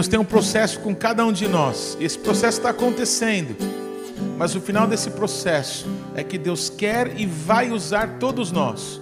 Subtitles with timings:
[0.00, 1.94] Deus tem um processo com cada um de nós.
[2.00, 3.54] Esse processo está acontecendo.
[4.38, 8.98] Mas o final desse processo é que Deus quer e vai usar todos nós.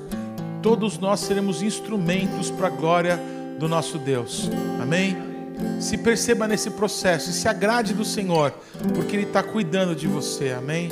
[0.61, 3.17] Todos nós seremos instrumentos para a glória
[3.61, 4.51] do nosso Deus.
[4.83, 5.17] Amém?
[5.79, 8.53] Se perceba nesse processo e se agrade do Senhor,
[8.93, 10.51] porque Ele está cuidando de você.
[10.51, 10.91] Amém?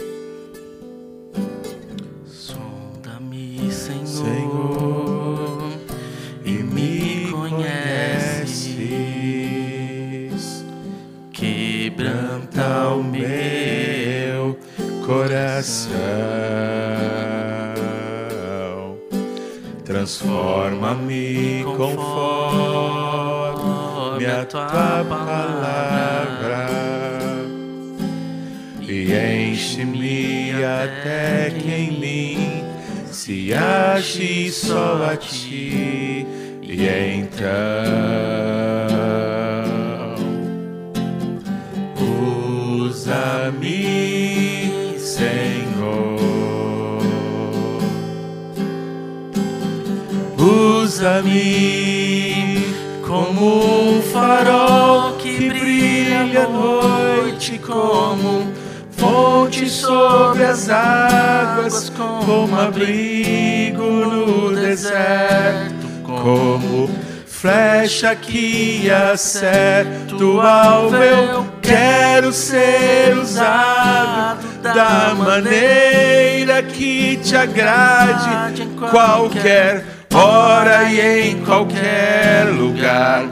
[56.17, 58.53] Brilha à noite como
[58.93, 66.89] fonte sobre as águas, como abrigo no deserto, como
[67.27, 70.97] flecha que acerta o alvo.
[70.97, 79.85] Eu quero ser usado da maneira que te agrade, em qualquer
[80.15, 83.27] hora e em qualquer lugar.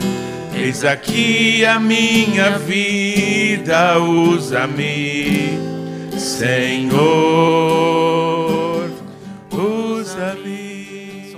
[0.55, 5.59] Eis aqui a minha vida, usa-me,
[6.17, 6.95] Senhor,
[9.51, 11.35] usa-me.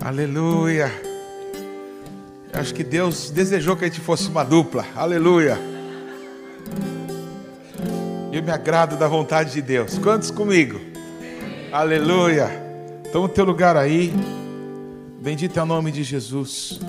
[0.00, 0.90] Aleluia.
[2.52, 4.86] Acho que Deus desejou que a gente fosse uma dupla.
[4.94, 5.58] Aleluia.
[8.32, 9.98] Eu me agrado da vontade de Deus.
[9.98, 10.80] Quantos comigo?
[11.72, 12.48] Aleluia.
[13.12, 14.12] Toma o teu lugar aí.
[15.20, 16.80] Bendito é o nome de Jesus.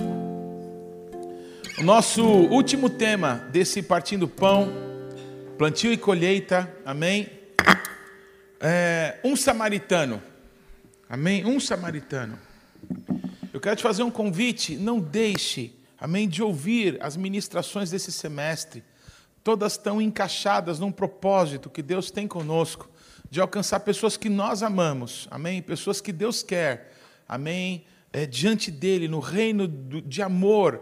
[1.82, 4.72] Nosso último tema desse Partindo Pão,
[5.58, 7.28] plantio e colheita, amém?
[8.60, 10.22] É, um samaritano,
[11.08, 11.44] amém?
[11.44, 12.38] Um samaritano.
[13.52, 18.84] Eu quero te fazer um convite, não deixe, amém, de ouvir as ministrações desse semestre.
[19.42, 22.88] Todas estão encaixadas num propósito que Deus tem conosco,
[23.28, 25.60] de alcançar pessoas que nós amamos, amém?
[25.60, 26.92] Pessoas que Deus quer,
[27.28, 27.84] amém?
[28.12, 30.80] É, diante dele, no reino de amor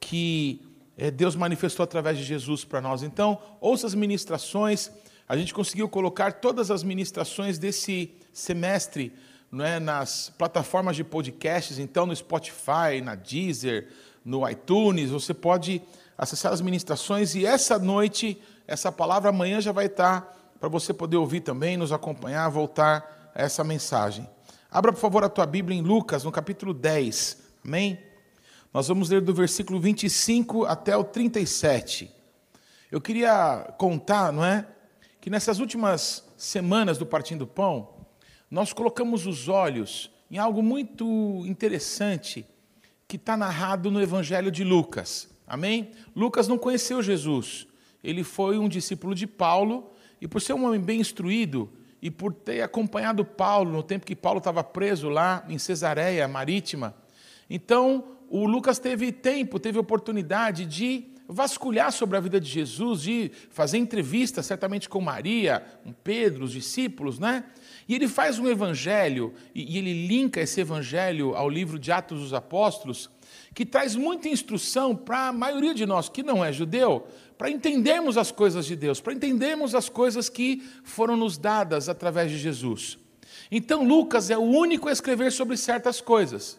[0.00, 0.60] que
[0.96, 3.02] é, Deus manifestou através de Jesus para nós.
[3.02, 4.90] Então, ouça as ministrações.
[5.28, 9.12] A gente conseguiu colocar todas as ministrações desse semestre
[9.50, 13.88] não é, nas plataformas de podcasts, então no Spotify, na Deezer,
[14.24, 15.10] no iTunes.
[15.10, 15.80] Você pode
[16.16, 21.16] acessar as ministrações e essa noite, essa palavra amanhã já vai estar para você poder
[21.16, 24.28] ouvir também, nos acompanhar, voltar a essa mensagem.
[24.70, 27.38] Abra, por favor, a tua Bíblia em Lucas, no capítulo 10.
[27.64, 28.07] Amém?
[28.72, 32.10] Nós vamos ler do versículo 25 até o 37.
[32.92, 34.66] Eu queria contar, não é?
[35.22, 38.06] Que nessas últimas semanas do Partindo Pão,
[38.50, 41.06] nós colocamos os olhos em algo muito
[41.46, 42.44] interessante
[43.06, 45.30] que está narrado no Evangelho de Lucas.
[45.46, 45.92] Amém?
[46.14, 47.66] Lucas não conheceu Jesus.
[48.04, 49.90] Ele foi um discípulo de Paulo
[50.20, 54.14] e, por ser um homem bem instruído e por ter acompanhado Paulo no tempo que
[54.14, 56.94] Paulo estava preso lá em Cesareia Marítima,
[57.48, 63.30] então o Lucas teve tempo, teve oportunidade de vasculhar sobre a vida de Jesus, de
[63.50, 67.44] fazer entrevistas, certamente com Maria, com Pedro, os discípulos, né?
[67.86, 72.32] E ele faz um evangelho, e ele linka esse evangelho ao livro de Atos dos
[72.32, 73.10] Apóstolos,
[73.54, 78.16] que traz muita instrução para a maioria de nós que não é judeu, para entendermos
[78.16, 82.98] as coisas de Deus, para entendermos as coisas que foram nos dadas através de Jesus.
[83.50, 86.58] Então, Lucas é o único a escrever sobre certas coisas.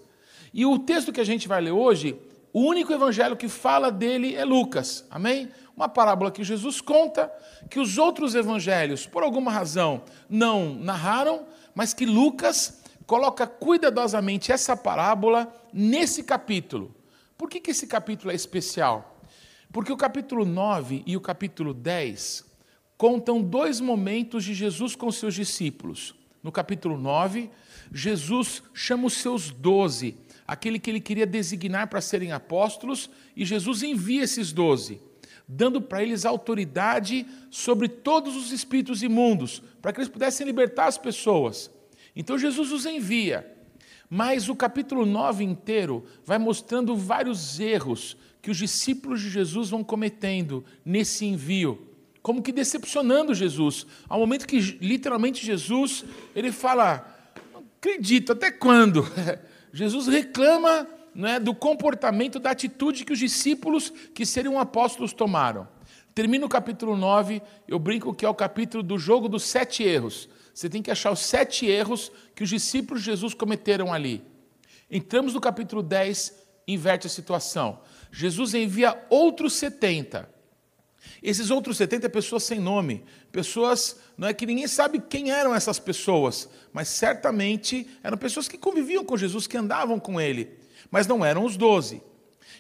[0.54, 2.19] E o texto que a gente vai ler hoje,
[2.51, 5.50] o único evangelho que fala dele é Lucas, amém?
[5.75, 7.31] Uma parábola que Jesus conta,
[7.69, 14.75] que os outros evangelhos, por alguma razão, não narraram, mas que Lucas coloca cuidadosamente essa
[14.75, 16.94] parábola nesse capítulo.
[17.38, 19.19] Por que, que esse capítulo é especial?
[19.72, 22.46] Porque o capítulo 9 e o capítulo 10
[22.98, 26.16] contam dois momentos de Jesus com seus discípulos.
[26.44, 27.50] No capítulo 9,
[27.94, 30.18] Jesus chama os seus doze
[30.50, 35.00] aquele que ele queria designar para serem apóstolos, e Jesus envia esses doze,
[35.48, 40.98] dando para eles autoridade sobre todos os espíritos imundos, para que eles pudessem libertar as
[40.98, 41.69] pessoas.
[42.16, 43.56] Então Jesus os envia.
[44.10, 49.84] Mas o capítulo 9 inteiro vai mostrando vários erros que os discípulos de Jesus vão
[49.84, 51.88] cometendo nesse envio,
[52.24, 56.04] como que decepcionando Jesus, ao momento que literalmente Jesus,
[56.36, 57.06] ele fala,
[57.78, 59.06] acredito, até quando?
[59.71, 65.68] Jesus reclama né, do comportamento, da atitude que os discípulos, que seriam apóstolos, tomaram.
[66.13, 70.27] Termina o capítulo 9, eu brinco que é o capítulo do jogo dos sete erros.
[70.54, 74.24] Você tem que achar os sete erros que os discípulos de Jesus cometeram ali.
[74.89, 76.33] Entramos no capítulo 10,
[76.68, 77.80] inverte a situação.
[78.12, 80.27] Jesus envia outros 70.
[81.22, 85.80] Esses outros 70 pessoas sem nome, pessoas não é que ninguém sabe quem eram essas
[85.80, 90.50] pessoas, mas certamente eram pessoas que conviviam com Jesus, que andavam com ele,
[90.90, 92.01] mas não eram os doze.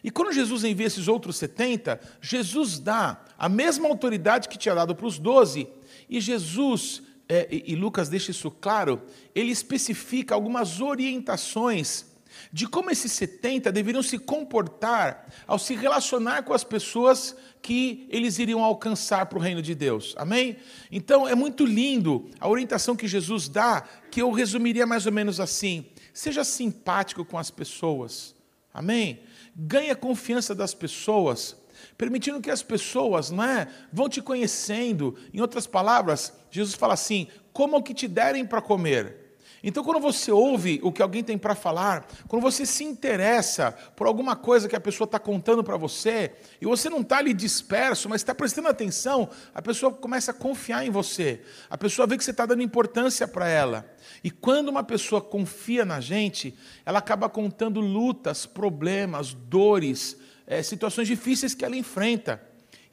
[0.03, 4.95] E quando Jesus envia esses outros 70, Jesus dá a mesma autoridade que tinha dado
[4.95, 5.67] para os doze,
[6.09, 9.01] e Jesus, é, e Lucas deixa isso claro,
[9.35, 12.08] ele especifica algumas orientações
[12.51, 18.39] de como esses 70 deveriam se comportar ao se relacionar com as pessoas que eles
[18.39, 20.15] iriam alcançar para o reino de Deus.
[20.17, 20.57] Amém?
[20.91, 25.39] Então é muito lindo a orientação que Jesus dá, que eu resumiria mais ou menos
[25.39, 28.35] assim: seja simpático com as pessoas.
[28.73, 29.19] Amém?
[29.55, 31.55] Ganhe a confiança das pessoas,
[31.97, 35.15] permitindo que as pessoas, não é, vão te conhecendo.
[35.33, 39.18] Em outras palavras, Jesus fala assim: como o que te derem para comer.
[39.63, 44.07] Então, quando você ouve o que alguém tem para falar, quando você se interessa por
[44.07, 48.07] alguma coisa que a pessoa está contando para você, e você não está ali disperso,
[48.07, 51.41] mas está prestando atenção, a pessoa começa a confiar em você.
[51.69, 53.85] A pessoa vê que você está dando importância para ela.
[54.23, 60.17] E quando uma pessoa confia na gente, ela acaba contando lutas, problemas, dores,
[60.47, 62.41] é, situações difíceis que ela enfrenta.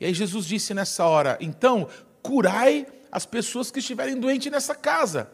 [0.01, 1.89] E aí Jesus disse nessa hora: então,
[2.23, 5.31] curai as pessoas que estiverem doentes nessa casa.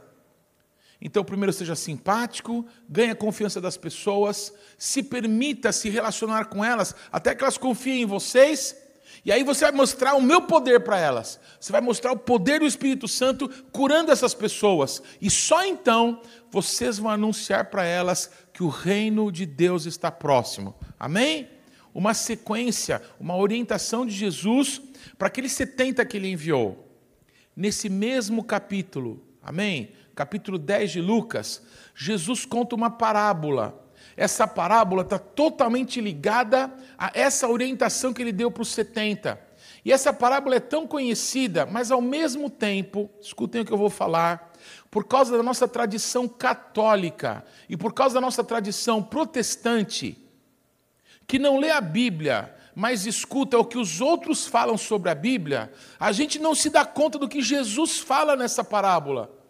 [1.05, 6.95] Então, primeiro, seja simpático, ganhe a confiança das pessoas, se permita se relacionar com elas,
[7.11, 8.77] até que elas confiem em vocês,
[9.25, 11.39] e aí você vai mostrar o meu poder para elas.
[11.61, 15.03] Você vai mostrar o poder do Espírito Santo curando essas pessoas.
[15.21, 20.75] E só então vocês vão anunciar para elas que o reino de Deus está próximo.
[20.99, 21.49] Amém?
[21.95, 24.81] Uma sequência, uma orientação de Jesus
[25.19, 26.89] para aqueles 70 que ele enviou.
[27.55, 29.91] Nesse mesmo capítulo, amém?
[30.15, 31.63] Capítulo 10 de Lucas,
[31.95, 33.79] Jesus conta uma parábola.
[34.17, 39.41] Essa parábola está totalmente ligada a essa orientação que ele deu para os 70.
[39.85, 43.91] E essa parábola é tão conhecida, mas ao mesmo tempo, escutem o que eu vou
[43.91, 44.53] falar,
[44.91, 50.19] por causa da nossa tradição católica e por causa da nossa tradição protestante,
[51.27, 55.73] que não lê a Bíblia, mas escuta o que os outros falam sobre a Bíblia,
[55.99, 59.42] a gente não se dá conta do que Jesus fala nessa parábola.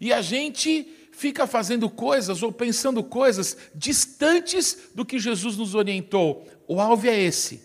[0.00, 6.46] E a gente fica fazendo coisas ou pensando coisas distantes do que Jesus nos orientou.
[6.66, 7.62] O alvo é esse.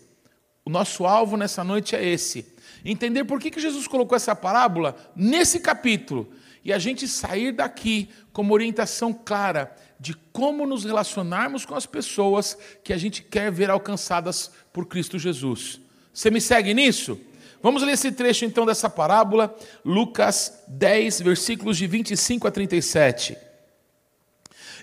[0.63, 2.45] O nosso alvo nessa noite é esse.
[2.85, 6.29] Entender por que, que Jesus colocou essa parábola nesse capítulo
[6.63, 11.85] e a gente sair daqui com uma orientação clara de como nos relacionarmos com as
[11.85, 15.81] pessoas que a gente quer ver alcançadas por Cristo Jesus.
[16.13, 17.19] Você me segue nisso?
[17.61, 23.37] Vamos ler esse trecho então dessa parábola, Lucas 10, versículos de 25 a 37.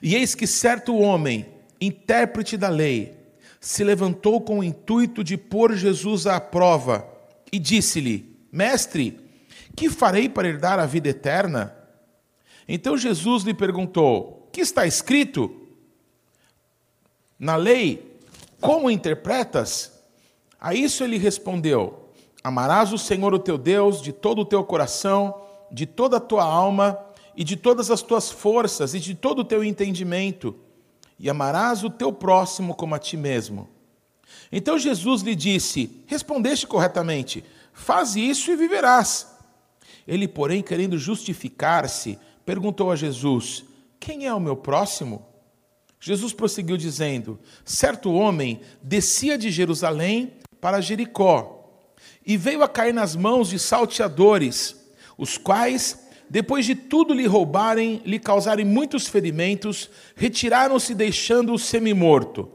[0.02, 1.46] E eis que certo homem,
[1.80, 3.16] intérprete da lei,
[3.60, 7.06] se levantou com o intuito de pôr Jesus à prova
[7.50, 9.18] e disse-lhe: Mestre,
[9.74, 11.74] que farei para herdar a vida eterna?
[12.68, 15.66] Então Jesus lhe perguntou: Que está escrito
[17.38, 18.18] na lei?
[18.60, 19.92] Como interpretas?
[20.60, 22.05] A isso ele respondeu:
[22.46, 25.34] Amarás o Senhor o teu Deus de todo o teu coração,
[25.68, 26.96] de toda a tua alma
[27.34, 30.54] e de todas as tuas forças e de todo o teu entendimento,
[31.18, 33.68] e amarás o teu próximo como a ti mesmo.
[34.52, 39.26] Então Jesus lhe disse: Respondeste corretamente, faze isso e viverás.
[40.06, 43.64] Ele, porém, querendo justificar-se, perguntou a Jesus:
[43.98, 45.26] Quem é o meu próximo?
[45.98, 51.55] Jesus prosseguiu dizendo: Certo homem descia de Jerusalém para Jericó
[52.26, 54.74] e veio a cair nas mãos de salteadores,
[55.16, 62.50] os quais, depois de tudo lhe roubarem, lhe causarem muitos ferimentos, retiraram-se deixando-o semi-morto.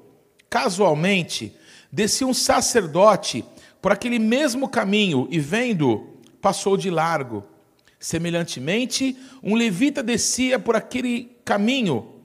[0.49, 1.55] Casualmente,
[1.89, 3.45] descia um sacerdote
[3.81, 6.07] por aquele mesmo caminho e, vendo,
[6.41, 7.43] passou de largo.
[7.97, 12.15] Semelhantemente, um levita descia por aquele caminho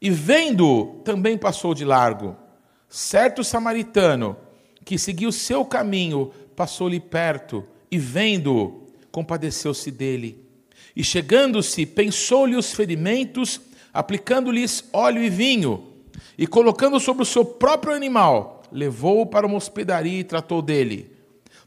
[0.00, 2.36] e, vendo, também passou de largo.
[2.88, 4.36] Certo samaritano,
[4.84, 10.44] que seguiu seu caminho, passou-lhe perto e, vendo-o, compadeceu-se dele.
[10.94, 13.60] E chegando-se, pensou-lhe os ferimentos,
[13.92, 15.88] aplicando-lhes óleo e vinho,
[16.36, 21.10] e colocando sobre o seu próprio animal, levou-o para uma hospedaria e tratou dele.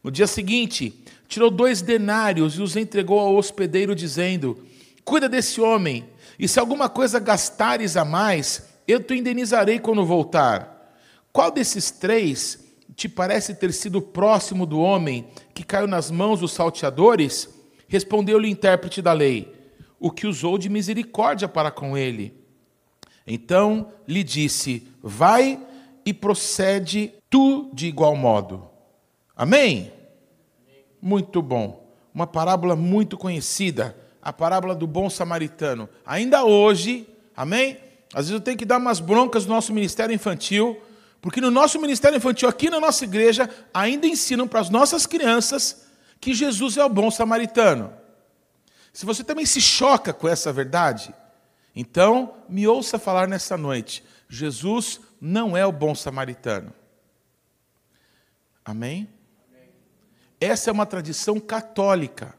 [0.04, 4.58] No dia seguinte, tirou dois denários e os entregou ao hospedeiro, dizendo:
[5.04, 6.06] Cuida desse homem,
[6.38, 10.94] e se alguma coisa gastares a mais, eu te indenizarei quando voltar.
[11.32, 12.64] Qual desses três
[12.95, 17.49] te parece ter sido próximo do homem que caiu nas mãos dos salteadores?
[17.87, 19.53] Respondeu-lhe o intérprete da lei:
[19.99, 22.33] O que usou de misericórdia para com ele.
[23.27, 25.59] Então lhe disse: Vai
[26.05, 28.69] e procede tu de igual modo.
[29.35, 29.91] Amém?
[31.01, 31.85] Muito bom.
[32.13, 35.89] Uma parábola muito conhecida, a parábola do bom samaritano.
[36.05, 37.77] Ainda hoje, amém?
[38.13, 40.79] Às vezes eu tenho que dar umas broncas no nosso ministério infantil,
[41.22, 45.86] porque no nosso ministério infantil, aqui na nossa igreja, ainda ensinam para as nossas crianças
[46.19, 47.93] que Jesus é o bom samaritano.
[48.93, 51.13] Se você também se choca com essa verdade,
[51.75, 56.74] então me ouça falar nessa noite: Jesus não é o bom samaritano.
[58.63, 59.10] Amém?
[60.39, 62.36] Essa é uma tradição católica.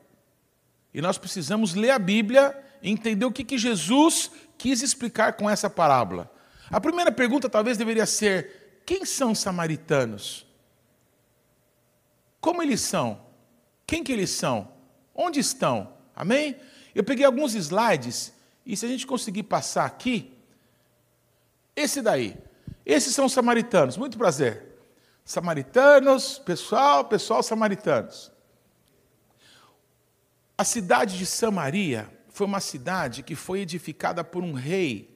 [0.92, 5.48] E nós precisamos ler a Bíblia e entender o que, que Jesus quis explicar com
[5.48, 6.32] essa parábola.
[6.70, 10.46] A primeira pergunta talvez deveria ser: quem são os samaritanos?
[12.40, 13.20] Como eles são?
[13.84, 14.72] Quem que eles são?
[15.12, 15.92] Onde estão?
[16.14, 16.56] Amém?
[16.94, 18.32] Eu peguei alguns slides
[18.64, 20.32] e se a gente conseguir passar aqui,
[21.74, 22.36] esse daí.
[22.84, 23.96] Esses são os samaritanos.
[23.96, 24.78] Muito prazer.
[25.24, 28.30] Samaritanos, pessoal, pessoal samaritanos.
[30.56, 35.15] A cidade de Samaria foi uma cidade que foi edificada por um rei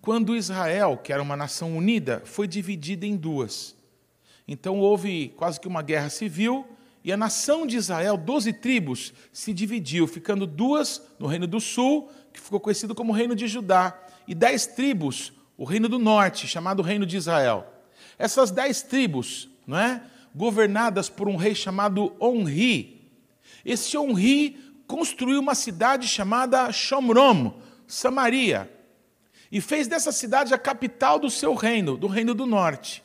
[0.00, 3.76] quando Israel, que era uma nação unida, foi dividida em duas.
[4.48, 6.66] Então houve quase que uma guerra civil
[7.02, 12.10] e a nação de Israel, doze tribos, se dividiu, ficando duas no reino do sul,
[12.32, 16.82] que ficou conhecido como reino de Judá, e dez tribos, o reino do norte, chamado
[16.82, 17.66] reino de Israel.
[18.18, 20.02] Essas dez tribos, não é?
[20.34, 23.10] governadas por um rei chamado Onri.
[23.64, 27.54] Esse Onri construiu uma cidade chamada Shomrom,
[27.86, 28.70] Samaria,
[29.50, 33.02] e fez dessa cidade a capital do seu reino, do reino do norte.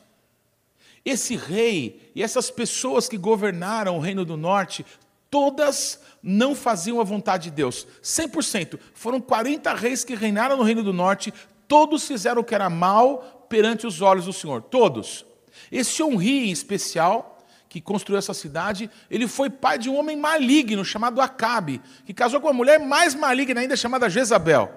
[1.04, 4.84] Esse rei e essas pessoas que governaram o reino do norte,
[5.30, 7.86] todas não faziam a vontade de Deus.
[8.02, 8.78] 100%.
[8.94, 11.32] Foram 40 reis que reinaram no reino do norte,
[11.68, 15.24] todos fizeram o que era mal perante os olhos do Senhor, todos.
[15.70, 17.38] Esse Onri em especial,
[17.68, 22.40] que construiu essa cidade, ele foi pai de um homem maligno chamado Acabe, que casou
[22.40, 24.72] com uma mulher mais maligna ainda chamada Jezabel.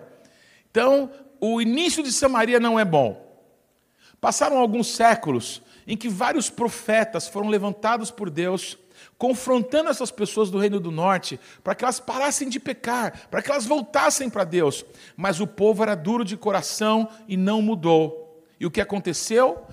[0.70, 3.26] Então, o início de Samaria não é bom.
[4.20, 8.78] Passaram alguns séculos em que vários profetas foram levantados por Deus,
[9.18, 13.50] confrontando essas pessoas do Reino do Norte, para que elas parassem de pecar, para que
[13.50, 14.86] elas voltassem para Deus.
[15.16, 18.46] Mas o povo era duro de coração e não mudou.
[18.60, 19.66] E o que aconteceu?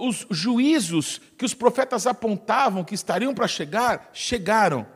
[0.00, 4.86] Os juízos que os profetas apontavam que estariam para chegar, chegaram.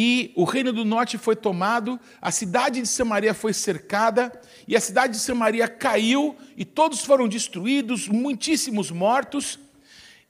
[0.00, 4.30] E o reino do norte foi tomado, a cidade de Samaria foi cercada,
[4.68, 9.58] e a cidade de Samaria caiu, e todos foram destruídos, muitíssimos mortos.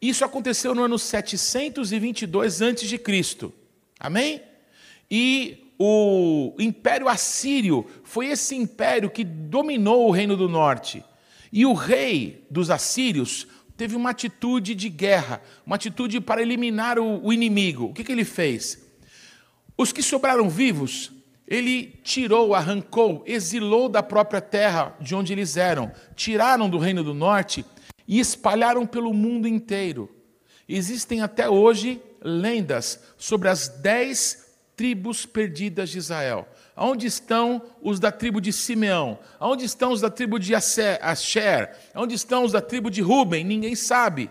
[0.00, 3.52] Isso aconteceu no ano 722 a.C.
[4.00, 4.40] Amém?
[5.10, 11.04] E o Império Assírio foi esse império que dominou o reino do norte.
[11.52, 13.46] E o rei dos assírios
[13.76, 17.84] teve uma atitude de guerra, uma atitude para eliminar o, inimigo.
[17.84, 18.87] O que, ele fez?
[19.80, 21.12] Os que sobraram vivos,
[21.46, 27.14] ele tirou, arrancou, exilou da própria terra de onde eles eram, tiraram do reino do
[27.14, 27.64] norte
[28.06, 30.10] e espalharam pelo mundo inteiro.
[30.68, 36.48] Existem até hoje lendas sobre as dez tribos perdidas de Israel.
[36.76, 39.18] Onde estão os da tribo de Simeão?
[39.40, 41.70] Onde estão os da tribo de Asher?
[41.94, 43.44] Onde estão os da tribo de Ruben?
[43.44, 44.28] Ninguém sabe.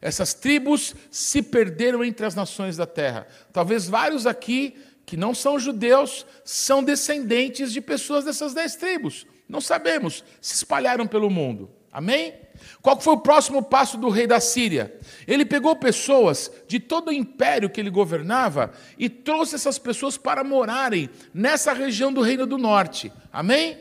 [0.00, 3.26] Essas tribos se perderam entre as nações da terra.
[3.52, 9.26] Talvez vários aqui que não são judeus são descendentes de pessoas dessas dez tribos.
[9.48, 10.24] Não sabemos.
[10.40, 11.70] Se espalharam pelo mundo.
[11.92, 12.34] Amém?
[12.82, 14.94] Qual foi o próximo passo do rei da Síria?
[15.26, 20.44] Ele pegou pessoas de todo o império que ele governava e trouxe essas pessoas para
[20.44, 23.12] morarem nessa região do Reino do Norte.
[23.32, 23.78] Amém?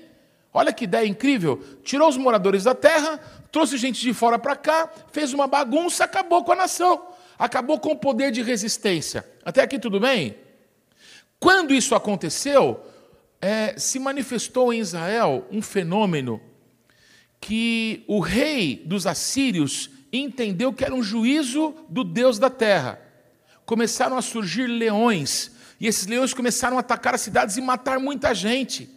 [0.54, 1.62] Olha que ideia incrível.
[1.84, 3.20] Tirou os moradores da terra,
[3.56, 7.08] trouxe gente de fora para cá, fez uma bagunça, acabou com a nação,
[7.40, 9.26] acabou com o poder de resistência.
[9.46, 10.36] Até aqui tudo bem?
[11.40, 12.86] Quando isso aconteceu,
[13.40, 16.42] é, se manifestou em Israel um fenômeno
[17.40, 23.00] que o rei dos assírios entendeu que era um juízo do Deus da terra.
[23.66, 28.36] Começaram a surgir leões, e esses leões começaram a atacar as cidades e matar muita
[28.36, 28.90] gente.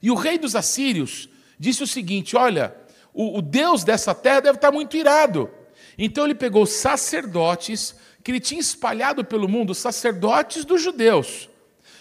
[0.00, 1.28] E o rei dos assírios
[1.58, 2.83] disse o seguinte: Olha,
[3.14, 5.48] o, o Deus dessa terra deve estar muito irado.
[5.96, 11.48] Então ele pegou sacerdotes que ele tinha espalhado pelo mundo, sacerdotes dos judeus,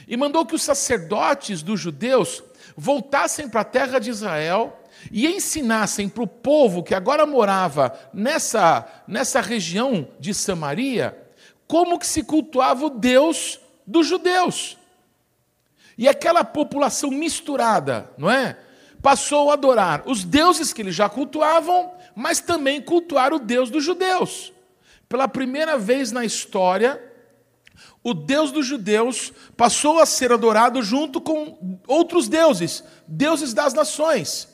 [0.07, 2.43] e mandou que os sacerdotes dos judeus
[2.75, 4.79] voltassem para a terra de Israel
[5.11, 11.17] e ensinassem para o povo que agora morava nessa, nessa região de Samaria
[11.67, 14.77] como que se cultuava o Deus dos judeus.
[15.97, 18.57] E aquela população misturada, não é?
[19.03, 23.83] Passou a adorar os deuses que eles já cultuavam, mas também cultuar o Deus dos
[23.83, 24.53] judeus.
[25.09, 27.03] Pela primeira vez na história,
[28.01, 34.47] o Deus dos judeus passou a ser adorado junto com outros deuses, deuses das nações.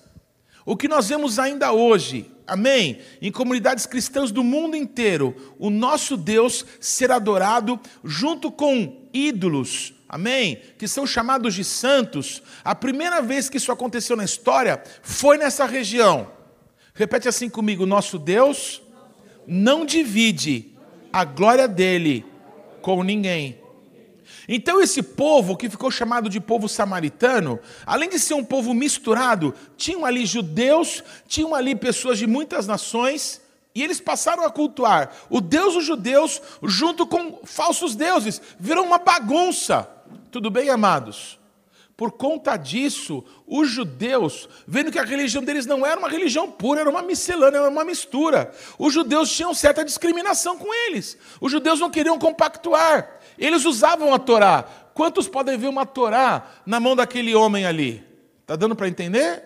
[0.65, 2.99] O que nós vemos ainda hoje, amém?
[3.21, 10.59] Em comunidades cristãs do mundo inteiro, o nosso Deus ser adorado junto com ídolos, amém?
[10.77, 12.41] Que são chamados de santos.
[12.63, 16.31] A primeira vez que isso aconteceu na história foi nessa região.
[16.93, 18.81] Repete assim comigo: nosso Deus
[19.47, 20.75] não divide
[21.13, 22.25] a glória dele
[22.81, 23.59] com ninguém.
[24.51, 29.53] Então, esse povo, que ficou chamado de povo samaritano, além de ser um povo misturado,
[29.77, 33.41] tinham ali judeus, tinham ali pessoas de muitas nações,
[33.75, 38.41] e eles passaram a cultuar o Deus dos judeus junto com falsos deuses.
[38.59, 39.87] Virou uma bagunça.
[40.31, 41.39] Tudo bem, amados?
[41.99, 46.79] Por conta disso, os judeus, vendo que a religião deles não era uma religião pura,
[46.79, 48.53] era uma miscelânea, era uma mistura.
[48.77, 51.17] Os judeus tinham certa discriminação com eles.
[51.41, 53.19] Os judeus não queriam compactuar.
[53.37, 54.63] Eles usavam a Torá.
[54.93, 58.01] Quantos podem ver uma Torá na mão daquele homem ali?
[58.43, 59.43] Está dando para entender?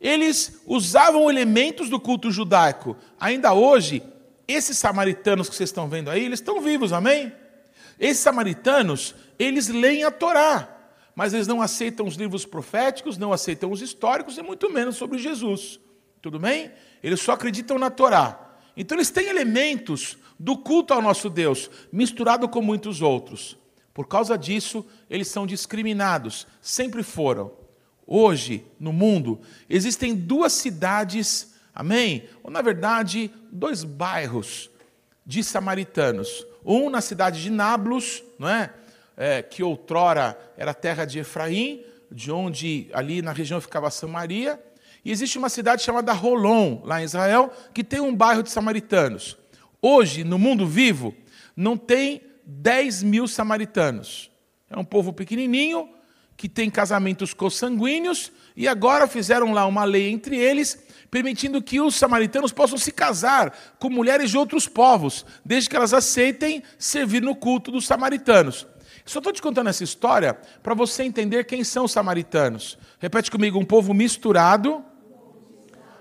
[0.00, 2.96] Eles usavam elementos do culto judaico.
[3.20, 4.02] Ainda hoje,
[4.48, 7.32] esses samaritanos que vocês estão vendo aí, eles estão vivos, amém?
[8.00, 10.68] Esses samaritanos, eles leem a Torá,
[11.14, 15.18] mas eles não aceitam os livros proféticos, não aceitam os históricos e muito menos sobre
[15.18, 15.78] Jesus.
[16.20, 16.70] Tudo bem?
[17.02, 18.56] Eles só acreditam na Torá.
[18.76, 23.56] Então eles têm elementos do culto ao nosso Deus, misturado com muitos outros.
[23.92, 27.52] Por causa disso, eles são discriminados, sempre foram.
[28.06, 32.28] Hoje, no mundo, existem duas cidades, amém?
[32.42, 34.70] Ou, na verdade, dois bairros
[35.24, 36.46] de samaritanos.
[36.64, 38.72] Um na cidade de Nablus, não é?
[39.22, 44.60] É que outrora era terra de Efraim, de onde ali na região ficava Samaria.
[45.04, 49.38] E existe uma cidade chamada Rolon, lá em Israel, que tem um bairro de samaritanos.
[49.80, 51.14] Hoje, no mundo vivo,
[51.56, 54.28] não tem 10 mil samaritanos.
[54.68, 55.88] É um povo pequenininho,
[56.36, 61.94] que tem casamentos consanguíneos, e agora fizeram lá uma lei entre eles, permitindo que os
[61.94, 67.36] samaritanos possam se casar com mulheres de outros povos, desde que elas aceitem servir no
[67.36, 68.66] culto dos samaritanos.
[69.04, 72.78] Só estou te contando essa história para você entender quem são os samaritanos.
[72.98, 74.84] Repete comigo: um povo misturado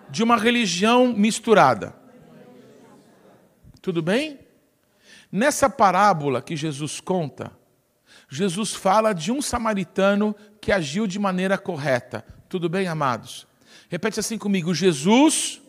[0.10, 1.96] de uma religião misturada.
[3.82, 4.40] Tudo bem?
[5.32, 7.52] Nessa parábola que Jesus conta,
[8.30, 12.24] Jesus fala de um samaritano que agiu de maneira correta.
[12.48, 13.48] Tudo bem, amados?
[13.90, 15.62] Repete assim comigo: Jesus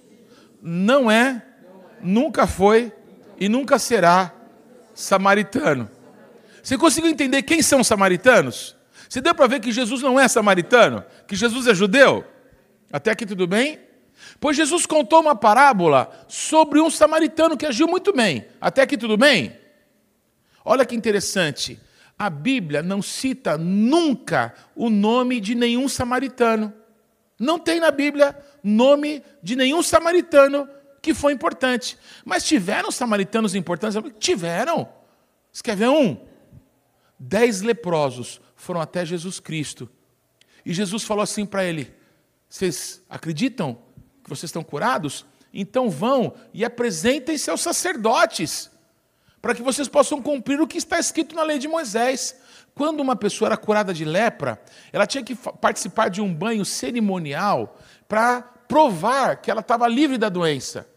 [0.61, 1.42] não é,
[2.03, 2.92] nunca foi
[3.38, 4.35] e nunca será
[4.95, 5.88] samaritano.
[6.62, 8.77] Você conseguiu entender quem são os samaritanos?
[9.09, 11.05] Você deu para ver que Jesus não é samaritano?
[11.27, 12.25] Que Jesus é judeu?
[12.92, 13.81] Até aqui tudo bem?
[14.38, 18.46] Pois Jesus contou uma parábola sobre um samaritano que agiu muito bem.
[18.61, 19.59] Até aqui tudo bem?
[20.64, 21.81] Olha que interessante.
[22.18, 26.72] A Bíblia não cita nunca o nome de nenhum samaritano.
[27.38, 30.68] Não tem na Bíblia nome de nenhum samaritano
[31.01, 31.98] que foi importante.
[32.25, 34.01] Mas tiveram samaritanos importantes?
[34.20, 34.88] Tiveram.
[35.51, 36.16] Você quer ver um?
[37.25, 39.89] Dez leprosos foram até Jesus Cristo.
[40.67, 41.95] E Jesus falou assim para ele:
[42.49, 43.79] Vocês acreditam
[44.25, 45.25] que vocês estão curados?
[45.55, 48.69] Então vão e apresentem-se aos sacerdotes,
[49.41, 52.35] para que vocês possam cumprir o que está escrito na lei de Moisés.
[52.75, 54.61] Quando uma pessoa era curada de lepra,
[54.93, 60.29] ela tinha que participar de um banho cerimonial para provar que ela estava livre da
[60.29, 60.89] doença.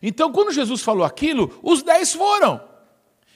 [0.00, 2.70] Então, quando Jesus falou aquilo, os dez foram.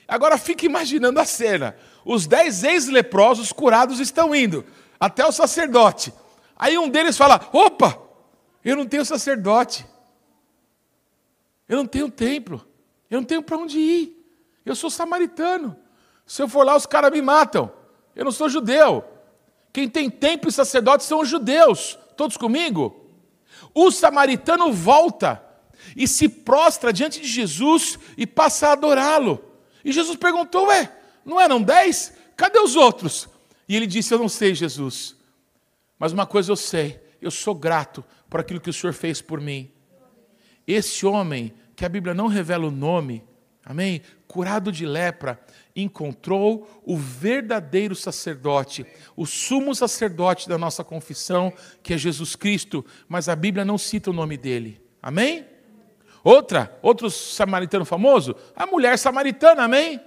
[0.07, 4.65] Agora fique imaginando a cena: os dez ex-leprosos curados estão indo
[4.99, 6.15] até o sacerdote.
[6.57, 7.99] Aí um deles fala: opa,
[8.65, 9.85] eu não tenho sacerdote.
[11.69, 12.65] Eu não tenho templo.
[13.11, 14.25] Eu não tenho para onde ir.
[14.65, 15.77] Eu sou samaritano.
[16.25, 17.73] Se eu for lá, os caras me matam.
[18.15, 19.05] Eu não sou judeu.
[19.73, 21.99] Quem tem templo e sacerdote são os judeus.
[22.17, 23.05] Todos comigo?
[23.75, 25.45] O samaritano volta
[25.97, 29.45] e se prostra diante de Jesus e passa a adorá-lo.
[29.85, 30.96] E Jesus perguntou: Ué,
[31.27, 32.15] não eram dez?
[32.37, 33.29] Cadê os outros?
[33.69, 35.17] E ele disse: Eu não sei, Jesus.
[35.99, 39.41] Mas uma coisa eu sei: eu sou grato por aquilo que o Senhor fez por
[39.41, 39.71] mim.
[40.67, 43.25] Esse homem que a Bíblia não revela o nome,
[43.65, 44.03] amém?
[44.27, 45.41] Curado de lepra,
[45.75, 48.87] encontrou o verdadeiro sacerdote,
[49.17, 54.11] o sumo sacerdote da nossa confissão, que é Jesus Cristo, mas a Bíblia não cita
[54.11, 55.47] o nome dele, amém?
[56.25, 60.01] Outra, outro samaritano famoso, a mulher samaritana, amém?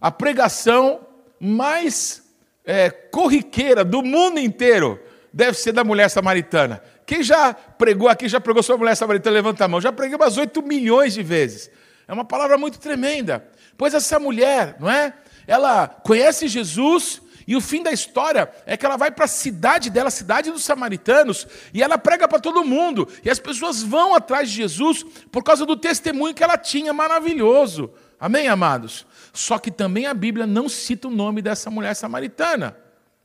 [0.00, 1.00] A pregação
[1.40, 2.22] mais
[2.64, 5.00] é, corriqueira do mundo inteiro
[5.32, 6.82] deve ser da mulher samaritana.
[7.06, 9.34] Quem já pregou aqui, já pregou sobre a mulher samaritana?
[9.34, 9.80] Levanta a mão.
[9.80, 11.70] Já preguei umas 8 milhões de vezes.
[12.06, 13.46] É uma palavra muito tremenda.
[13.76, 15.14] Pois essa mulher, não é?
[15.46, 19.88] Ela conhece Jesus e o fim da história é que ela vai para a cidade
[19.88, 23.08] dela, a cidade dos samaritanos, e ela prega para todo mundo.
[23.24, 27.90] E as pessoas vão atrás de Jesus por causa do testemunho que ela tinha, maravilhoso.
[28.20, 29.06] Amém, amados?
[29.38, 32.76] Só que também a Bíblia não cita o nome dessa mulher samaritana.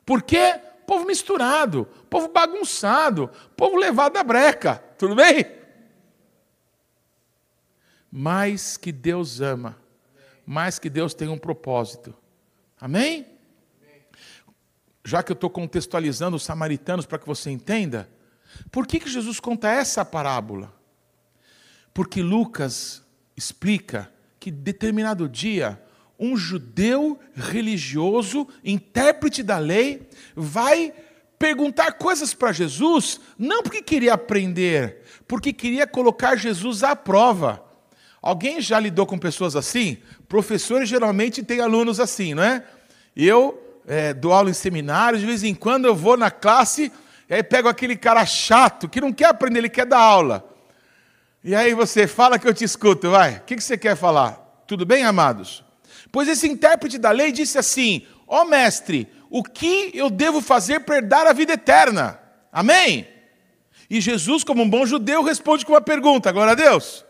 [0.05, 0.61] Por quê?
[0.85, 4.75] Povo misturado, povo bagunçado, povo levado à breca.
[4.95, 5.43] Tudo bem?
[8.11, 9.75] Mais que Deus ama,
[10.45, 12.13] mais que Deus tem um propósito.
[12.79, 13.25] Amém?
[15.03, 18.07] Já que eu estou contextualizando os samaritanos para que você entenda,
[18.71, 20.71] por que, que Jesus conta essa parábola?
[21.91, 23.03] Porque Lucas
[23.35, 25.81] explica que determinado dia
[26.23, 30.93] um judeu religioso, intérprete da lei, vai
[31.37, 37.61] perguntar coisas para Jesus, não porque queria aprender, porque queria colocar Jesus à prova.
[38.21, 39.97] Alguém já lidou com pessoas assim?
[40.29, 42.63] Professores geralmente têm alunos assim, não é?
[43.13, 46.89] Eu é, dou aula em seminários, de vez em quando eu vou na classe,
[47.29, 50.49] e aí pego aquele cara chato, que não quer aprender, ele quer dar aula.
[51.43, 53.39] E aí você fala que eu te escuto, vai.
[53.39, 54.63] O que você quer falar?
[54.65, 55.61] Tudo bem, amados?
[56.13, 60.81] Pois esse intérprete da lei disse assim: Ó oh, mestre, o que eu devo fazer
[60.81, 62.19] para herdar a vida eterna?
[62.51, 63.07] Amém?
[63.89, 67.03] E Jesus, como um bom judeu, responde com uma pergunta: glória a Deus.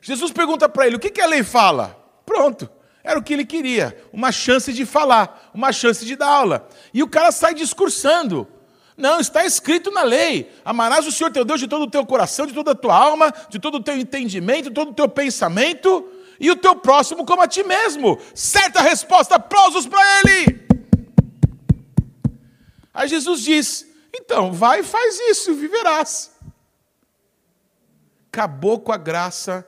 [0.00, 2.02] Jesus pergunta para ele: o que, que a lei fala?
[2.24, 2.66] Pronto.
[3.04, 6.66] Era o que ele queria, uma chance de falar, uma chance de dar aula.
[6.94, 8.48] E o cara sai discursando.
[8.96, 12.46] Não, está escrito na lei: amarás o Senhor teu Deus de todo o teu coração,
[12.46, 16.08] de toda a tua alma, de todo o teu entendimento, de todo o teu pensamento
[16.38, 18.18] e o teu próximo como a ti mesmo.
[18.34, 20.64] Certa resposta, aplausos para ele.
[22.92, 26.32] Aí Jesus diz: então, vai e faz isso, e viverás.
[28.32, 29.66] Acabou com a graça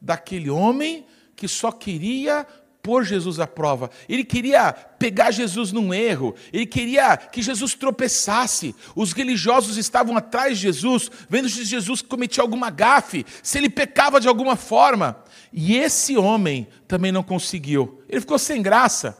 [0.00, 2.46] daquele homem que só queria
[2.82, 3.90] pôr Jesus à prova.
[4.08, 8.74] Ele queria pegar Jesus num erro, ele queria que Jesus tropeçasse.
[8.94, 14.20] Os religiosos estavam atrás de Jesus, vendo se Jesus cometia alguma gafe, se ele pecava
[14.20, 15.23] de alguma forma.
[15.56, 18.02] E esse homem também não conseguiu.
[18.08, 19.16] Ele ficou sem graça.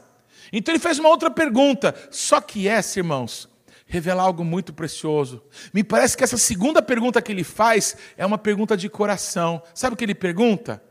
[0.51, 1.95] Então ele fez uma outra pergunta.
[2.11, 3.47] Só que essa, irmãos,
[3.85, 5.41] revela algo muito precioso.
[5.73, 9.63] Me parece que essa segunda pergunta que ele faz é uma pergunta de coração.
[9.73, 10.83] Sabe o que ele pergunta?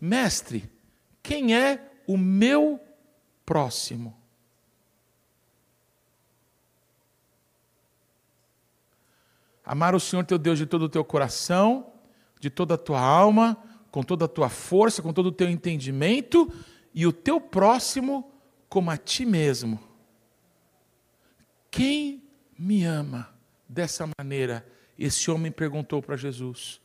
[0.00, 0.70] Mestre,
[1.24, 2.78] quem é o meu
[3.44, 4.16] próximo?
[9.64, 11.92] Amar o Senhor teu Deus de todo o teu coração,
[12.38, 13.60] de toda a tua alma,
[13.96, 16.52] com toda a tua força, com todo o teu entendimento,
[16.92, 18.30] e o teu próximo
[18.68, 19.80] como a ti mesmo.
[21.70, 22.22] Quem
[22.58, 23.34] me ama
[23.66, 24.66] dessa maneira?
[24.98, 26.78] Esse homem perguntou para Jesus.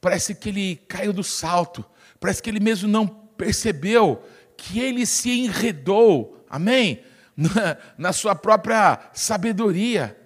[0.00, 1.84] Parece que ele caiu do salto,
[2.18, 4.24] parece que ele mesmo não percebeu
[4.56, 7.04] que ele se enredou, amém?
[7.36, 10.18] Na, na sua própria sabedoria.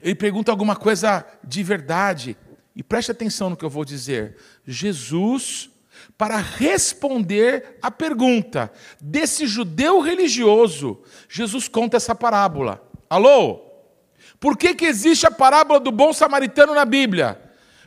[0.00, 2.38] Ele pergunta alguma coisa de verdade.
[2.74, 4.36] E preste atenção no que eu vou dizer.
[4.66, 5.70] Jesus,
[6.18, 12.82] para responder à pergunta desse judeu religioso, Jesus conta essa parábola.
[13.08, 13.60] Alô?
[14.40, 17.40] Por que, que existe a parábola do bom samaritano na Bíblia?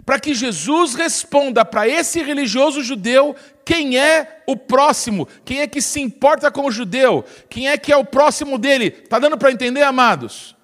[0.06, 5.82] Para que Jesus responda para esse religioso judeu quem é o próximo, quem é que
[5.82, 8.88] se importa com o judeu, quem é que é o próximo dele.
[9.04, 10.57] Está dando para entender, amados?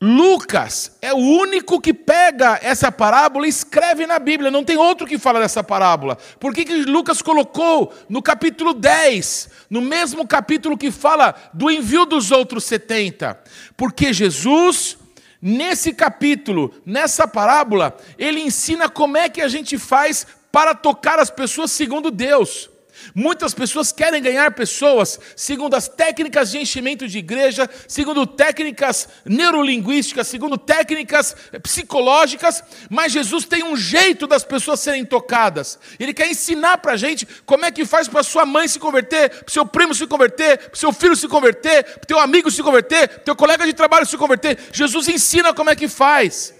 [0.00, 5.06] Lucas é o único que pega essa parábola e escreve na Bíblia, não tem outro
[5.06, 6.16] que fala dessa parábola.
[6.38, 12.06] Por que, que Lucas colocou no capítulo 10, no mesmo capítulo que fala do envio
[12.06, 13.42] dos outros 70?
[13.76, 14.96] Porque Jesus,
[15.42, 21.28] nesse capítulo, nessa parábola, ele ensina como é que a gente faz para tocar as
[21.28, 22.70] pessoas segundo Deus.
[23.14, 30.26] Muitas pessoas querem ganhar pessoas segundo as técnicas de enchimento de igreja, segundo técnicas neurolinguísticas,
[30.26, 35.78] segundo técnicas psicológicas, mas Jesus tem um jeito das pessoas serem tocadas.
[35.98, 39.30] Ele quer ensinar para a gente como é que faz para sua mãe se converter,
[39.30, 43.08] para seu primo se converter, para seu filho se converter, para teu amigo se converter,
[43.08, 44.58] para teu colega de trabalho se converter.
[44.72, 46.54] Jesus ensina como é que faz.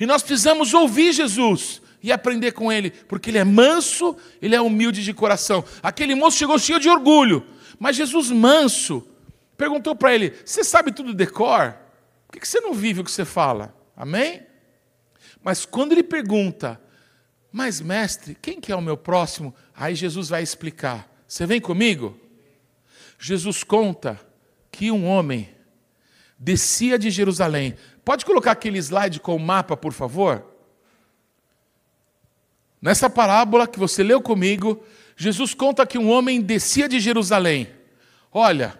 [0.00, 4.60] E nós precisamos ouvir Jesus e aprender com ele, porque ele é manso, ele é
[4.60, 5.64] humilde de coração.
[5.82, 7.46] Aquele moço chegou cheio de orgulho,
[7.78, 9.06] mas Jesus manso
[9.56, 11.76] perguntou para ele: Você sabe tudo de cor?
[12.26, 13.74] Por que você não vive o que você fala?
[13.96, 14.42] Amém?
[15.44, 16.80] Mas quando ele pergunta,
[17.50, 19.54] mas mestre, quem que é o meu próximo?
[19.74, 21.08] Aí Jesus vai explicar.
[21.28, 22.18] Você vem comigo?
[23.18, 24.18] Jesus conta
[24.70, 25.48] que um homem
[26.38, 27.76] descia de Jerusalém.
[28.04, 30.51] Pode colocar aquele slide com o mapa, por favor?
[32.82, 34.82] Nessa parábola que você leu comigo,
[35.16, 37.68] Jesus conta que um homem descia de Jerusalém.
[38.32, 38.76] Olha,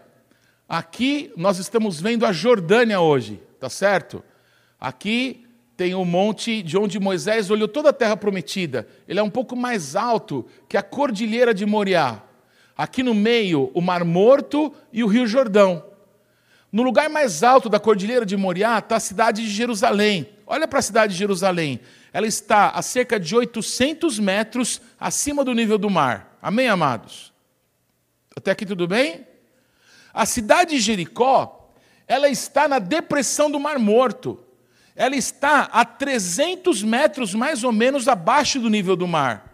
[0.68, 4.20] aqui nós estamos vendo a Jordânia hoje, tá certo?
[4.80, 8.88] Aqui tem o monte de onde Moisés olhou toda a terra prometida.
[9.06, 12.20] Ele é um pouco mais alto que a cordilheira de Moriá.
[12.76, 15.84] Aqui no meio, o Mar Morto e o Rio Jordão.
[16.72, 20.28] No lugar mais alto da cordilheira de Moriá está a cidade de Jerusalém.
[20.44, 21.78] Olha para a cidade de Jerusalém.
[22.12, 26.36] Ela está a cerca de 800 metros acima do nível do mar.
[26.42, 27.32] Amém, amados?
[28.36, 29.26] Até aqui tudo bem?
[30.12, 31.70] A cidade de Jericó,
[32.06, 34.38] ela está na depressão do Mar Morto.
[34.94, 39.50] Ela está a 300 metros mais ou menos abaixo do nível do mar.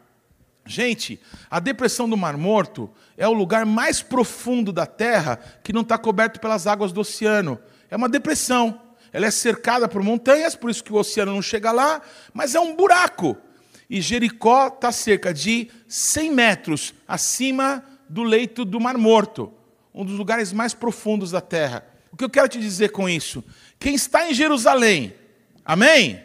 [0.67, 5.81] Gente, a depressão do Mar Morto é o lugar mais profundo da Terra que não
[5.81, 7.59] está coberto pelas águas do oceano.
[7.89, 8.81] É uma depressão.
[9.13, 12.61] Ela é cercada por montanhas, por isso que o oceano não chega lá, mas é
[12.61, 13.37] um buraco.
[13.89, 19.53] E Jericó está cerca de 100 metros acima do leito do Mar Morto,
[19.95, 21.87] um dos lugares mais profundos da Terra.
[22.13, 23.43] O que eu quero te dizer com isso?
[23.79, 25.15] Quem está em Jerusalém,
[25.65, 26.23] amém?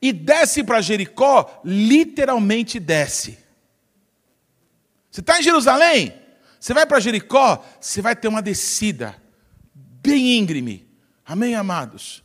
[0.00, 3.38] E desce para Jericó, literalmente desce.
[5.10, 6.14] Você está em Jerusalém?
[6.60, 9.20] Você vai para Jericó, você vai ter uma descida
[9.74, 10.85] bem íngreme.
[11.26, 12.22] Amém, amados?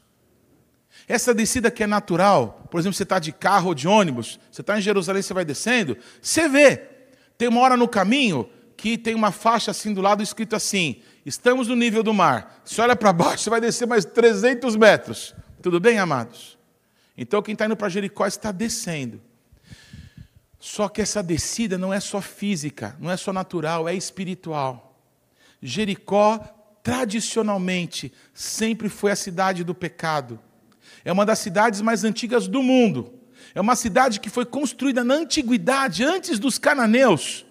[1.07, 4.61] Essa descida que é natural, por exemplo, você está de carro ou de ônibus, você
[4.61, 6.77] está em Jerusalém, você vai descendo, você vê.
[7.37, 11.67] Tem uma hora no caminho que tem uma faixa assim do lado escrito assim: estamos
[11.67, 12.61] no nível do mar.
[12.63, 15.33] Você olha para baixo, você vai descer mais 300 metros.
[15.61, 16.57] Tudo bem, amados?
[17.17, 19.21] Então quem está indo para Jericó está descendo.
[20.59, 24.95] Só que essa descida não é só física, não é só natural, é espiritual.
[25.59, 26.39] Jericó,
[26.83, 30.39] tradicionalmente, sempre foi a cidade do pecado.
[31.03, 33.13] É uma das cidades mais antigas do mundo.
[33.53, 37.45] É uma cidade que foi construída na antiguidade, antes dos cananeus,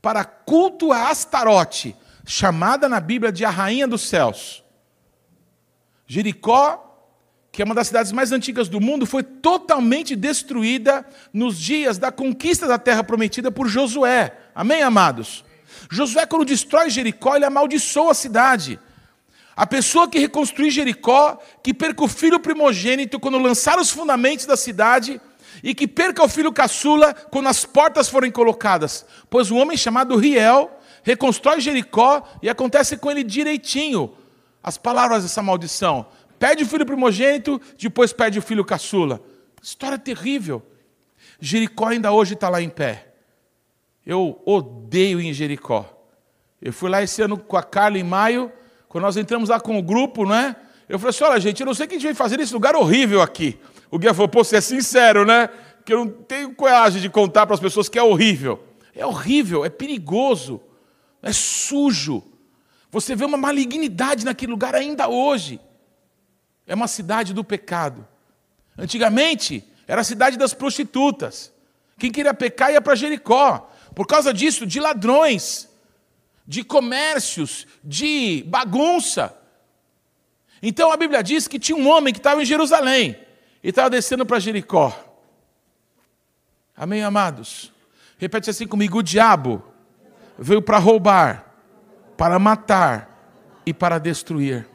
[0.00, 4.64] para culto a Astarote, chamada na Bíblia de a rainha dos céus.
[6.06, 6.86] Jericó
[7.56, 12.12] que é uma das cidades mais antigas do mundo, foi totalmente destruída nos dias da
[12.12, 14.36] conquista da terra prometida por Josué.
[14.54, 15.42] Amém, amados?
[15.90, 18.78] Josué, quando destrói Jericó, ele amaldiçoa a cidade.
[19.56, 24.56] A pessoa que reconstruiu Jericó, que perca o filho primogênito quando lançar os fundamentos da
[24.56, 25.20] cidade,
[25.62, 29.06] e que perca o filho caçula quando as portas forem colocadas.
[29.30, 30.70] Pois um homem chamado Riel
[31.02, 34.14] reconstrói Jericó e acontece com ele direitinho
[34.62, 36.06] as palavras dessa maldição.
[36.38, 39.20] Pede o filho primogênito, depois pede o filho caçula.
[39.62, 40.62] História terrível.
[41.40, 43.05] Jericó ainda hoje está lá em pé.
[44.06, 45.92] Eu odeio em Jericó.
[46.62, 48.52] Eu fui lá esse ano com a Carla em maio,
[48.88, 50.54] quando nós entramos lá com o grupo, não é?
[50.88, 52.54] Eu falei assim: olha, gente, eu não sei o que a gente veio fazer nesse
[52.54, 53.58] lugar horrível aqui.
[53.90, 55.50] O guia falou: pô, você é sincero, né?
[55.84, 58.62] Que eu não tenho coragem de contar para as pessoas que é horrível.
[58.94, 60.60] É horrível, é perigoso,
[61.20, 62.22] é sujo.
[62.90, 65.60] Você vê uma malignidade naquele lugar ainda hoje.
[66.66, 68.06] É uma cidade do pecado.
[68.78, 71.52] Antigamente, era a cidade das prostitutas.
[71.98, 73.70] Quem queria pecar ia para Jericó.
[73.96, 75.70] Por causa disso, de ladrões,
[76.46, 79.34] de comércios, de bagunça.
[80.60, 83.18] Então a Bíblia diz que tinha um homem que estava em Jerusalém
[83.64, 84.94] e estava descendo para Jericó.
[86.76, 87.72] Amém, amados?
[88.18, 89.64] Repete assim comigo: o diabo
[90.38, 91.54] veio para roubar,
[92.18, 94.68] para matar e para destruir.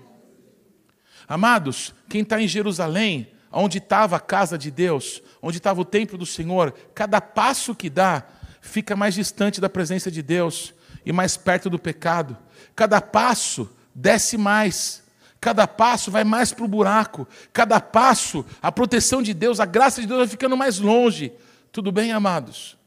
[1.28, 6.18] Amados, quem está em Jerusalém, onde estava a casa de Deus, onde estava o templo
[6.18, 8.26] do Senhor, cada passo que dá
[8.62, 10.74] fica mais distante da presença de Deus
[11.06, 12.38] e mais perto do pecado.
[12.76, 15.04] Cada passo desce mais.
[15.42, 17.28] Cada passo vai mais para o buraco.
[17.52, 21.34] Cada passo, a proteção de Deus, a graça de Deus vai ficando mais longe.
[21.72, 22.78] Tudo bem, amados?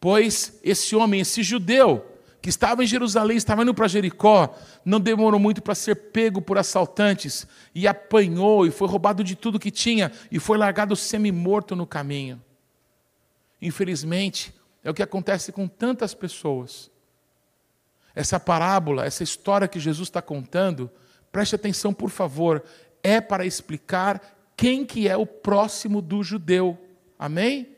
[0.00, 2.06] Pois esse homem, esse judeu,
[2.40, 6.58] que estava em Jerusalém, estava indo para Jericó, não demorou muito para ser pego por
[6.58, 11.86] assaltantes e apanhou e foi roubado de tudo que tinha e foi largado semi-morto no
[11.86, 12.40] caminho.
[13.62, 16.90] Infelizmente, é o que acontece com tantas pessoas.
[18.12, 20.90] Essa parábola, essa história que Jesus está contando,
[21.30, 22.64] preste atenção, por favor,
[23.04, 24.20] é para explicar
[24.56, 26.76] quem que é o próximo do judeu.
[27.16, 27.68] Amém?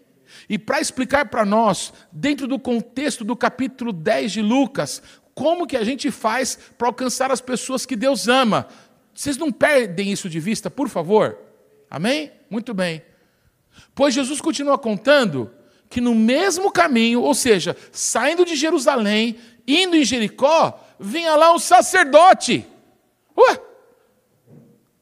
[0.48, 5.02] E para explicar para nós, dentro do contexto do capítulo 10 de Lucas,
[5.34, 8.66] como que a gente faz para alcançar as pessoas que Deus ama.
[9.12, 11.38] Vocês não perdem isso de vista, por favor?
[11.90, 12.32] Amém?
[12.48, 13.02] Muito bem.
[13.94, 15.50] Pois Jesus continua contando
[15.94, 21.58] que no mesmo caminho, ou seja, saindo de Jerusalém, indo em Jericó, vinha lá um
[21.60, 22.66] sacerdote.
[23.38, 23.60] Ué, o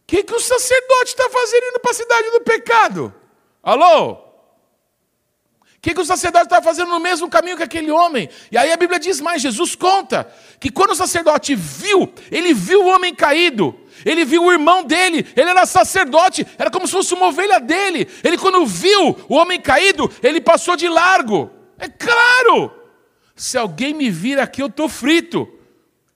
[0.07, 3.15] que, que o sacerdote está fazendo indo para a cidade do pecado?
[3.63, 4.11] Alô?
[4.11, 4.19] O
[5.81, 8.29] que, que o sacerdote está fazendo no mesmo caminho que aquele homem?
[8.51, 12.85] E aí a Bíblia diz mais: Jesus conta que quando o sacerdote viu, ele viu
[12.85, 17.15] o homem caído, ele viu o irmão dele, ele era sacerdote, era como se fosse
[17.15, 18.09] uma ovelha dele.
[18.23, 21.51] Ele, quando viu o homem caído, ele passou de largo.
[21.79, 22.73] É claro!
[23.35, 25.49] Se alguém me vir aqui, eu estou frito.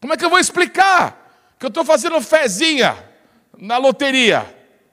[0.00, 1.54] Como é que eu vou explicar?
[1.58, 2.96] Que eu estou fazendo fezinha
[3.58, 4.46] na loteria.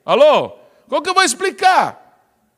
[0.05, 0.49] Alô?
[0.87, 2.02] Como que eu vou explicar?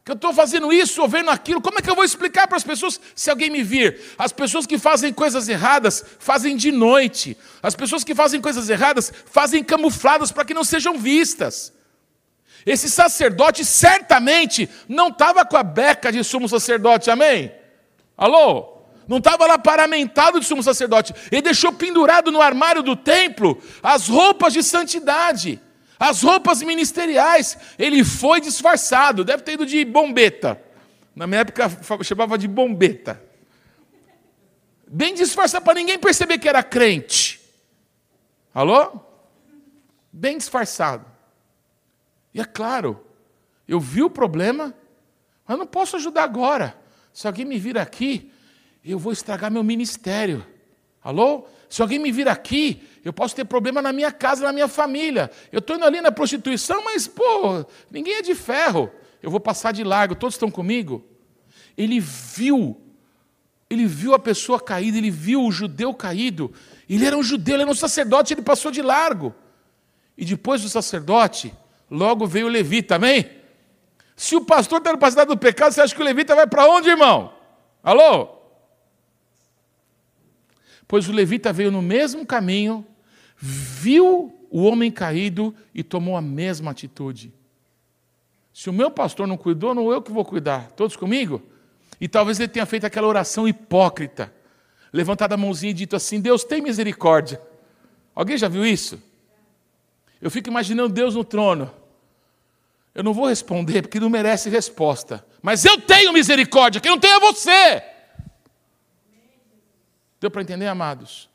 [0.06, 1.60] Que eu estou fazendo isso ou vendo aquilo?
[1.60, 4.00] Como é que eu vou explicar para as pessoas se alguém me vir?
[4.20, 7.36] As pessoas que fazem coisas erradas fazem de noite.
[7.62, 11.74] As pessoas que fazem coisas erradas fazem camufladas para que não sejam vistas.
[12.68, 17.52] Esse sacerdote certamente não estava com a beca de sumo sacerdote, amém?
[18.16, 18.76] Alô?
[19.08, 24.08] não estava lá paramentado de sumo sacerdote, ele deixou pendurado no armário do templo as
[24.08, 25.62] roupas de santidade,
[26.00, 27.58] as roupas ministeriais.
[27.78, 30.62] Ele foi disfarçado, deve ter ido de bombeta.
[31.16, 31.70] Na minha época
[32.04, 33.22] chamava de bombeta.
[34.88, 37.42] Bem disfarçado para ninguém perceber que era crente.
[38.54, 39.00] Alô?
[40.12, 41.06] Bem disfarçado.
[42.34, 43.06] E é claro,
[43.68, 44.74] eu vi o problema,
[45.48, 46.78] mas não posso ajudar agora.
[47.14, 48.32] Se alguém me vir aqui,
[48.84, 50.46] eu vou estragar meu ministério.
[51.02, 51.48] Alô?
[51.70, 55.30] Se alguém me vir aqui, eu posso ter problema na minha casa, na minha família.
[55.52, 58.92] Eu estou indo ali na prostituição, mas, pô, ninguém é de ferro.
[59.22, 61.06] Eu vou passar de largo, todos estão comigo?
[61.78, 62.82] Ele viu,
[63.70, 66.52] ele viu a pessoa caída, ele viu o judeu caído.
[66.90, 69.36] Ele era um judeu, ele era um sacerdote, ele passou de largo.
[70.18, 71.54] E depois do sacerdote,
[71.92, 73.30] logo veio o levita, amém?
[74.16, 76.68] Se o pastor está no passado do pecado, você acha que o levita vai para
[76.68, 77.32] onde, irmão?
[77.84, 78.30] Alô?
[80.88, 82.84] Pois o levita veio no mesmo caminho,
[83.38, 87.34] viu o homem caído e tomou a mesma atitude.
[88.54, 90.72] Se o meu pastor não cuidou, não eu que vou cuidar.
[90.72, 91.42] Todos comigo?
[92.00, 94.34] E talvez ele tenha feito aquela oração hipócrita,
[94.94, 97.42] levantado a mãozinha e dito assim: Deus tem misericórdia.
[98.14, 99.02] Alguém já viu isso?
[100.22, 101.70] Eu fico imaginando Deus no trono.
[102.94, 105.26] Eu não vou responder porque não merece resposta.
[105.42, 107.84] Mas eu tenho misericórdia, quem não tem é você.
[110.20, 111.30] Deu para entender, amados?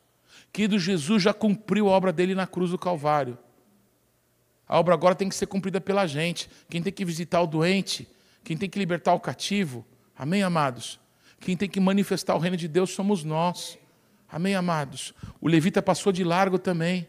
[0.51, 3.37] Que Jesus já cumpriu a obra dele na cruz do Calvário.
[4.67, 6.49] A obra agora tem que ser cumprida pela gente.
[6.69, 8.07] Quem tem que visitar o doente,
[8.43, 9.85] quem tem que libertar o cativo.
[10.17, 10.99] Amém, amados?
[11.41, 13.77] Quem tem que manifestar o reino de Deus somos nós.
[14.29, 15.13] Amém, amados?
[15.41, 17.07] O levita passou de largo também.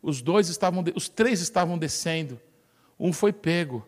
[0.00, 2.40] Os dois estavam, os três estavam descendo.
[2.98, 3.86] Um foi pego.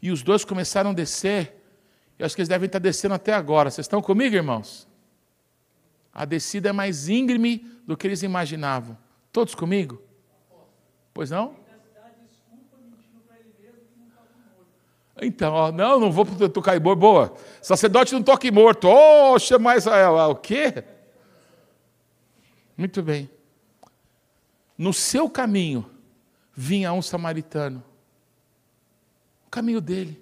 [0.00, 1.54] E os dois começaram a descer.
[2.18, 3.70] Eu acho que eles devem estar descendo até agora.
[3.70, 4.86] Vocês estão comigo, irmãos?
[6.12, 8.96] A descida é mais íngreme do que eles imaginavam.
[9.32, 10.00] Todos comigo?
[11.14, 11.62] Pois não?
[15.20, 16.98] Então, ó, não, não vou tocar em morto.
[16.98, 17.34] Boa.
[17.62, 18.88] Sacerdote não toca em morto.
[18.88, 20.82] Oxa, mas ah, o quê?
[22.76, 23.30] Muito bem.
[24.76, 25.88] No seu caminho
[26.54, 27.84] vinha um samaritano.
[29.46, 30.20] O caminho dele.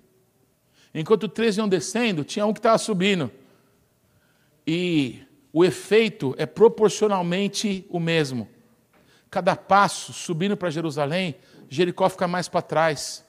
[0.92, 3.31] Enquanto três iam descendo, tinha um que estava subindo.
[4.66, 5.22] E
[5.53, 8.48] o efeito é proporcionalmente o mesmo.
[9.30, 11.36] Cada passo subindo para Jerusalém,
[11.68, 13.24] Jericó fica mais para trás,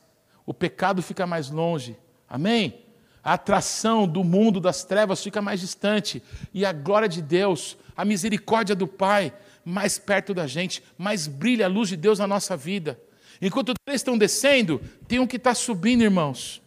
[0.45, 1.97] o pecado fica mais longe.
[2.28, 2.86] Amém?
[3.24, 8.03] A atração do mundo das trevas fica mais distante e a glória de Deus, a
[8.03, 9.32] misericórdia do Pai,
[9.63, 12.99] mais perto da gente, mais brilha a luz de Deus na nossa vida.
[13.39, 16.61] Enquanto três estão descendo, tem um que está subindo, irmãos.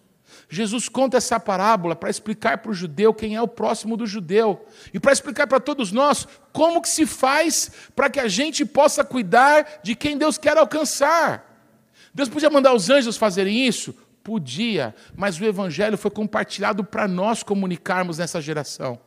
[0.54, 4.64] Jesus conta essa parábola para explicar para o judeu quem é o próximo do judeu
[4.92, 9.02] e para explicar para todos nós como que se faz para que a gente possa
[9.02, 11.72] cuidar de quem Deus quer alcançar.
[12.14, 13.92] Deus podia mandar os anjos fazerem isso?
[14.22, 19.00] Podia, mas o evangelho foi compartilhado para nós comunicarmos nessa geração.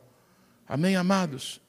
[0.68, 1.62] Amém, amados?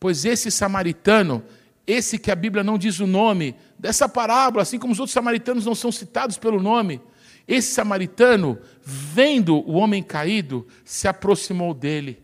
[0.00, 1.44] Pois esse samaritano,
[1.86, 5.64] esse que a Bíblia não diz o nome, dessa parábola, assim como os outros samaritanos
[5.64, 7.00] não são citados pelo nome,
[7.46, 12.22] esse samaritano, vendo o homem caído, se aproximou dele.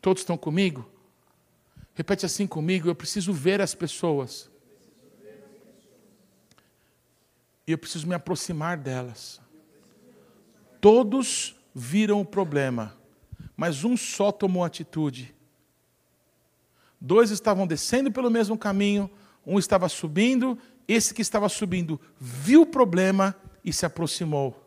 [0.00, 0.88] Todos estão comigo?
[1.94, 4.48] Repete assim comigo: eu preciso ver as pessoas.
[7.66, 9.40] E eu preciso me aproximar delas.
[10.80, 12.96] Todos viram o problema,
[13.56, 15.34] mas um só tomou atitude.
[17.00, 19.10] Dois estavam descendo pelo mesmo caminho,
[19.44, 24.66] um estava subindo, esse que estava subindo viu o problema e se aproximou.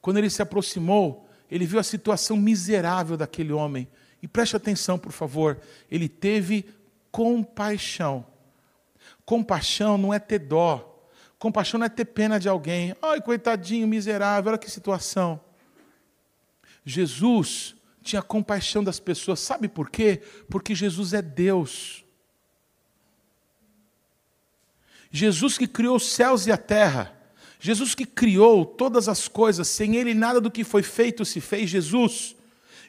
[0.00, 3.88] Quando ele se aproximou, ele viu a situação miserável daquele homem.
[4.22, 5.58] E preste atenção, por favor,
[5.90, 6.66] ele teve
[7.10, 8.26] compaixão.
[9.24, 10.84] Compaixão não é ter dó.
[11.38, 12.94] Compaixão não é ter pena de alguém.
[13.00, 15.40] Ai, coitadinho, miserável, olha que situação.
[16.84, 19.40] Jesus tinha compaixão das pessoas.
[19.40, 20.22] Sabe por quê?
[20.48, 22.04] Porque Jesus é Deus.
[25.10, 27.17] Jesus que criou os céus e a terra.
[27.60, 31.68] Jesus que criou todas as coisas, sem ele nada do que foi feito se fez.
[31.68, 32.36] Jesus,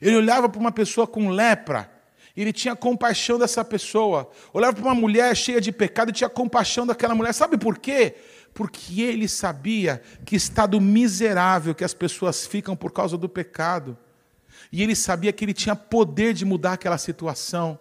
[0.02, 1.92] ele olhava para uma pessoa com lepra,
[2.38, 4.30] ele tinha compaixão dessa pessoa.
[4.54, 7.34] Olhava para uma mulher cheia de pecado e tinha compaixão daquela mulher.
[7.34, 8.16] Sabe por quê?
[8.54, 13.98] Porque ele sabia que estado miserável que as pessoas ficam por causa do pecado.
[14.72, 17.80] E ele sabia que ele tinha poder de mudar aquela situação.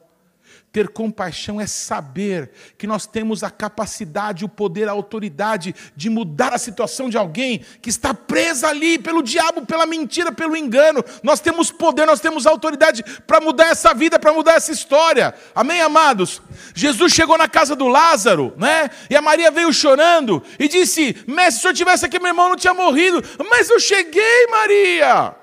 [0.78, 6.54] Ter compaixão é saber que nós temos a capacidade, o poder, a autoridade de mudar
[6.54, 11.04] a situação de alguém que está presa ali pelo diabo, pela mentira, pelo engano.
[11.20, 15.34] Nós temos poder, nós temos autoridade para mudar essa vida, para mudar essa história.
[15.52, 16.40] Amém, amados?
[16.72, 18.88] Jesus chegou na casa do Lázaro, né?
[19.10, 22.56] E a Maria veio chorando e disse: Mestre, se eu tivesse aqui, meu irmão não
[22.56, 23.20] tinha morrido.
[23.50, 25.34] Mas eu cheguei, Maria.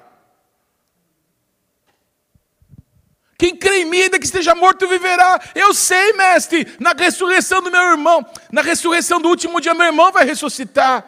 [3.38, 5.40] Quem crê em mim, ainda que esteja morto, viverá.
[5.54, 10.12] Eu sei, mestre, na ressurreição do meu irmão, na ressurreição do último dia, meu irmão
[10.12, 11.06] vai ressuscitar.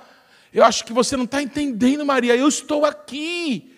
[0.53, 3.73] Eu acho que você não está entendendo, Maria, eu estou aqui.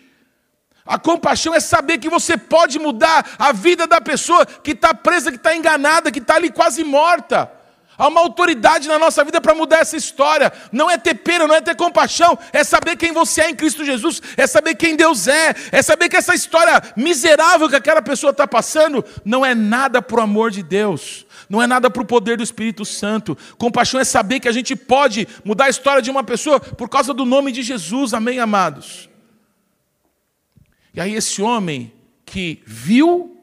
[0.85, 5.29] A compaixão é saber que você pode mudar a vida da pessoa que está presa,
[5.29, 7.58] que está enganada, que está ali quase morta.
[7.99, 10.53] Há uma autoridade na nossa vida para mudar essa história.
[10.71, 13.83] Não é ter pena, não é ter compaixão, é saber quem você é em Cristo
[13.83, 18.31] Jesus, é saber quem Deus é, é saber que essa história miserável que aquela pessoa
[18.31, 21.25] está passando não é nada para o amor de Deus.
[21.49, 23.37] Não é nada para o poder do Espírito Santo.
[23.57, 27.13] Compaixão é saber que a gente pode mudar a história de uma pessoa por causa
[27.13, 28.13] do nome de Jesus.
[28.13, 29.09] Amém, amados?
[30.93, 31.91] E aí, esse homem
[32.25, 33.37] que viu,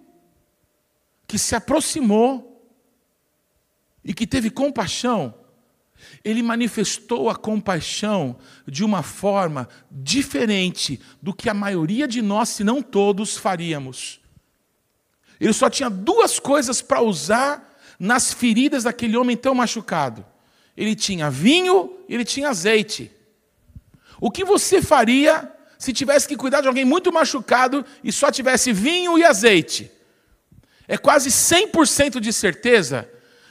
[1.27, 2.46] que se aproximou,
[4.07, 5.35] e que teve compaixão,
[6.25, 12.63] ele manifestou a compaixão de uma forma diferente do que a maioria de nós, se
[12.63, 14.21] não todos, faríamos.
[15.41, 20.25] Ele só tinha duas coisas para usar nas feridas daquele homem tão machucado:
[20.77, 23.11] ele tinha vinho e ele tinha azeite.
[24.21, 28.73] O que você faria se tivesse que cuidar de alguém muito machucado e só tivesse
[28.73, 29.91] vinho e azeite?
[30.87, 33.11] É quase 100% de certeza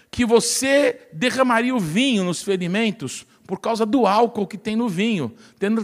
[0.10, 5.36] que você derramaria o vinho nos ferimentos por causa do álcool que tem no vinho,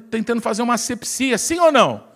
[0.09, 2.09] tentando fazer uma asepsia, sim ou não?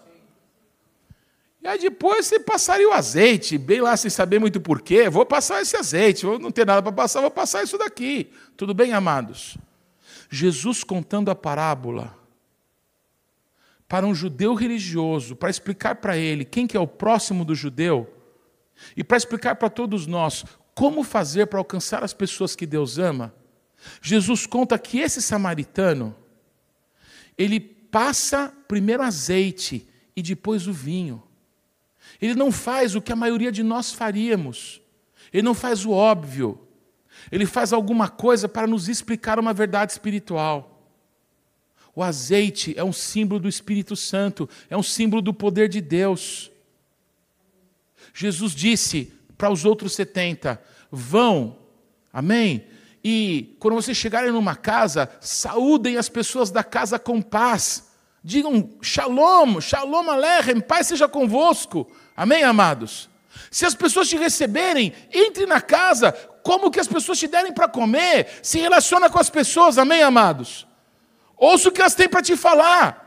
[1.61, 5.61] E aí depois você passaria o azeite, bem lá sem saber muito porquê, vou passar
[5.61, 8.31] esse azeite, vou não ter nada para passar, vou passar isso daqui.
[8.55, 9.57] Tudo bem, amados?
[10.29, 12.15] Jesus contando a parábola
[13.87, 18.11] para um judeu religioso, para explicar para ele quem que é o próximo do judeu,
[18.95, 20.43] e para explicar para todos nós
[20.75, 23.33] como fazer para alcançar as pessoas que Deus ama?
[24.01, 26.13] Jesus conta que esse samaritano,
[27.37, 31.23] ele passa primeiro azeite e depois o vinho.
[32.21, 34.81] Ele não faz o que a maioria de nós faríamos.
[35.31, 36.59] Ele não faz o óbvio.
[37.31, 40.91] Ele faz alguma coisa para nos explicar uma verdade espiritual.
[41.95, 46.51] O azeite é um símbolo do Espírito Santo, é um símbolo do poder de Deus.
[48.13, 50.61] Jesus disse: para os outros 70.
[50.91, 51.57] Vão,
[52.11, 52.65] amém?
[53.03, 57.89] E quando vocês chegarem numa casa, saúdem as pessoas da casa com paz.
[58.23, 61.87] Digam shalom, shalom aleichem, paz seja convosco.
[62.17, 63.07] Amém, amados?
[63.51, 66.11] Se as pessoas te receberem, entre na casa,
[66.43, 70.65] como que as pessoas te derem para comer, se relaciona com as pessoas, amém, amados?
[71.37, 73.04] Ouça o que elas têm para te falar.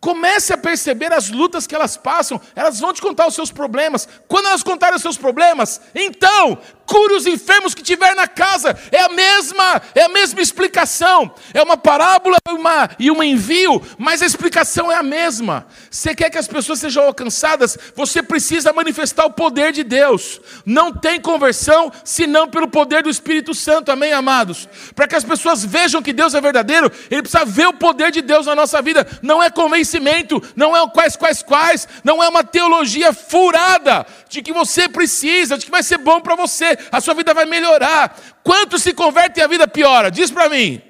[0.00, 4.08] Comece a perceber as lutas que elas passam, elas vão te contar os seus problemas.
[4.28, 8.78] Quando elas contarem os seus problemas, então cure os enfermos que tiver na casa.
[8.92, 11.34] É a mesma, é a mesma explicação.
[11.52, 15.66] É uma parábola uma, e um envio, mas a explicação é a mesma.
[15.90, 20.40] Você quer que as pessoas sejam alcançadas, você precisa manifestar o poder de Deus.
[20.64, 23.90] Não tem conversão senão pelo poder do Espírito Santo.
[23.90, 24.68] Amém, amados?
[24.94, 28.22] Para que as pessoas vejam que Deus é verdadeiro, ele precisa ver o poder de
[28.22, 29.06] Deus na nossa vida.
[29.22, 29.50] Não é
[29.96, 35.58] convencimento, não é quais quais quais, não é uma teologia furada de que você precisa,
[35.58, 38.18] de que vai ser bom para você a sua vida vai melhorar.
[38.42, 40.10] Quantos se convertem e a vida piora?
[40.10, 40.80] Diz para mim.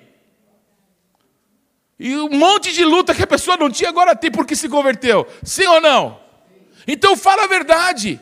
[1.98, 5.26] E um monte de luta que a pessoa não tinha, agora tem porque se converteu.
[5.42, 6.20] Sim ou não?
[6.86, 8.20] Então fala a verdade.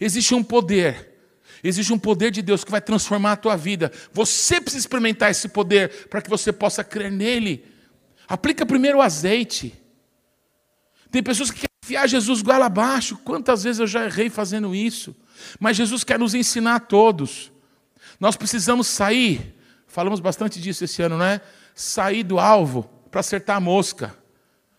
[0.00, 1.14] Existe um poder.
[1.62, 3.90] Existe um poder de Deus que vai transformar a tua vida.
[4.12, 7.64] Você precisa experimentar esse poder para que você possa crer nele.
[8.28, 9.72] Aplica primeiro o azeite.
[11.10, 13.16] Tem pessoas que querem enfiar Jesus goela abaixo.
[13.18, 15.14] Quantas vezes eu já errei fazendo isso?
[15.58, 17.52] Mas Jesus quer nos ensinar a todos.
[18.18, 19.54] Nós precisamos sair.
[19.86, 21.40] Falamos bastante disso esse ano, não é?
[21.74, 24.14] Sair do alvo para acertar a mosca.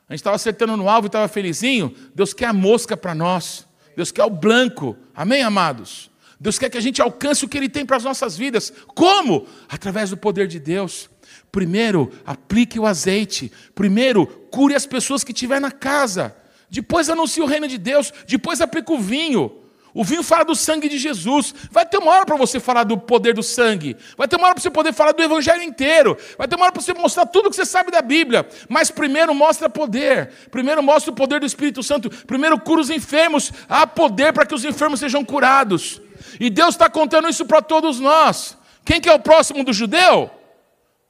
[0.10, 1.94] A gente estava acertando no alvo e estava felizinho.
[2.16, 3.68] Deus quer a mosca para nós.
[3.96, 4.96] Deus quer o branco.
[5.14, 6.10] Amém, amados?
[6.40, 8.72] Deus quer que a gente alcance o que Ele tem para as nossas vidas.
[8.88, 9.48] Como?
[9.68, 11.10] Através do poder de Deus.
[11.58, 13.52] Primeiro, aplique o azeite.
[13.74, 16.36] Primeiro, cure as pessoas que estiver na casa.
[16.70, 18.14] Depois anuncie o reino de Deus.
[18.28, 19.52] Depois aplique o vinho.
[19.92, 21.56] O vinho fala do sangue de Jesus.
[21.72, 23.98] Vai ter uma hora para você falar do poder do sangue.
[24.16, 26.16] Vai ter uma hora para você poder falar do evangelho inteiro.
[26.38, 28.48] Vai ter uma hora para você mostrar tudo que você sabe da Bíblia.
[28.70, 30.30] Mas primeiro mostra poder.
[30.52, 32.08] Primeiro mostra o poder do Espírito Santo.
[32.28, 33.52] Primeiro cura os enfermos.
[33.68, 36.00] Há poder para que os enfermos sejam curados.
[36.40, 38.56] E Deus está contando isso para todos nós.
[38.86, 40.37] Quem que é o próximo do judeu?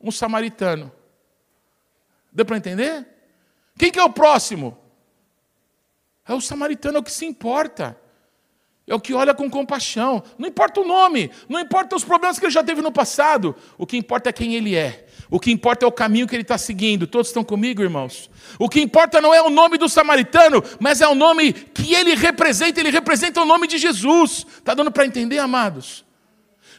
[0.02, 0.92] Um samaritano.
[2.32, 3.08] Deu para entender?
[3.78, 4.78] Quem que é o próximo?
[6.28, 7.98] É o samaritano, é o que se importa.
[8.88, 10.24] É o que olha com compaixão.
[10.38, 13.54] Não importa o nome, não importa os problemas que ele já teve no passado.
[13.78, 15.06] O que importa é quem ele é.
[15.30, 17.06] O que importa é o caminho que ele está seguindo.
[17.06, 18.30] Todos estão comigo, irmãos?
[18.58, 22.16] O que importa não é o nome do samaritano, mas é o nome que ele
[22.16, 22.80] representa.
[22.80, 24.46] Ele representa o nome de Jesus.
[24.58, 26.07] Está dando para entender, amados?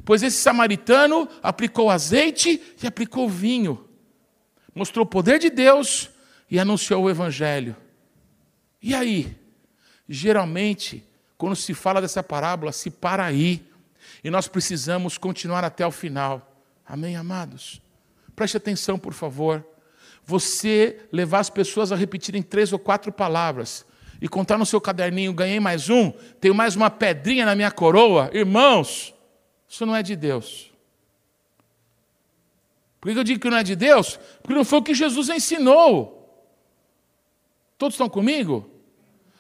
[0.05, 3.89] Pois esse samaritano aplicou azeite e aplicou vinho.
[4.75, 6.11] Mostrou o poder de Deus
[6.51, 7.77] e anunciou o evangelho.
[8.83, 9.37] E aí?
[10.09, 11.05] Geralmente,
[11.37, 13.67] quando se fala dessa parábola, se para aí.
[14.23, 16.65] E nós precisamos continuar até o final.
[16.87, 17.83] Amém, amados?
[18.35, 19.67] Preste atenção, por favor.
[20.25, 23.85] Você levar as pessoas a repetirem três ou quatro palavras
[24.21, 28.31] e contar no seu caderninho, ganhei mais um, tenho mais uma pedrinha na minha coroa,
[28.33, 29.15] irmãos,
[29.69, 30.71] isso não é de Deus.
[33.01, 34.19] Por que eu digo que não é de Deus?
[34.43, 36.15] Porque não foi o que Jesus ensinou.
[37.77, 38.79] Todos estão comigo?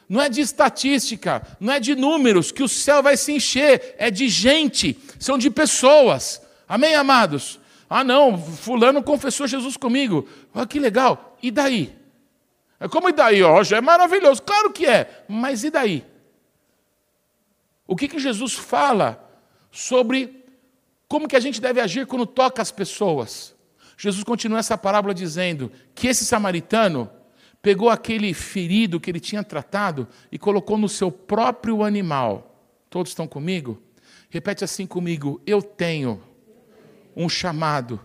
[0.09, 4.11] não é de estatística, não é de números que o céu vai se encher, é
[4.11, 6.41] de gente, são de pessoas.
[6.67, 7.61] Amém, amados?
[7.91, 10.27] Ah, não, fulano confessou Jesus comigo.
[10.55, 11.37] Ah, que legal.
[11.43, 11.95] E daí?
[12.81, 13.43] É como e daí?
[13.43, 14.43] Ó, já é maravilhoso.
[14.43, 16.05] Claro que é, mas e daí?
[17.87, 19.28] O que, que Jesus fala
[19.71, 20.45] sobre
[21.09, 23.55] como que a gente deve agir quando toca as pessoas?
[23.97, 27.11] Jesus continua essa parábola dizendo que esse samaritano
[27.61, 32.65] pegou aquele ferido que ele tinha tratado e colocou no seu próprio animal.
[32.89, 33.83] Todos estão comigo?
[34.31, 36.23] Repete assim comigo: Eu tenho
[37.17, 38.01] um chamado,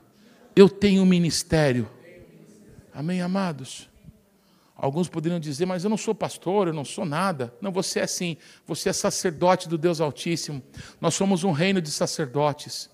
[0.55, 1.88] eu tenho um ministério.
[2.93, 3.89] Amém, amados?
[4.84, 7.53] Alguns poderiam dizer, mas eu não sou pastor, eu não sou nada.
[7.61, 8.36] Não, você é sim,
[8.67, 10.61] você é sacerdote do Deus Altíssimo.
[10.99, 12.89] Nós somos um reino de sacerdotes.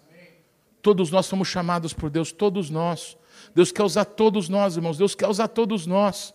[0.84, 3.18] Todos nós somos chamados por Deus, todos nós.
[3.56, 6.32] Deus quer usar todos nós, irmãos, Deus quer usar todos nós.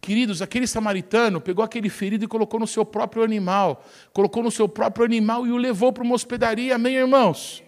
[0.00, 4.68] Queridos, aquele samaritano pegou aquele ferido e colocou no seu próprio animal, colocou no seu
[4.68, 7.60] próprio animal e o levou para uma hospedaria, amém, irmãos?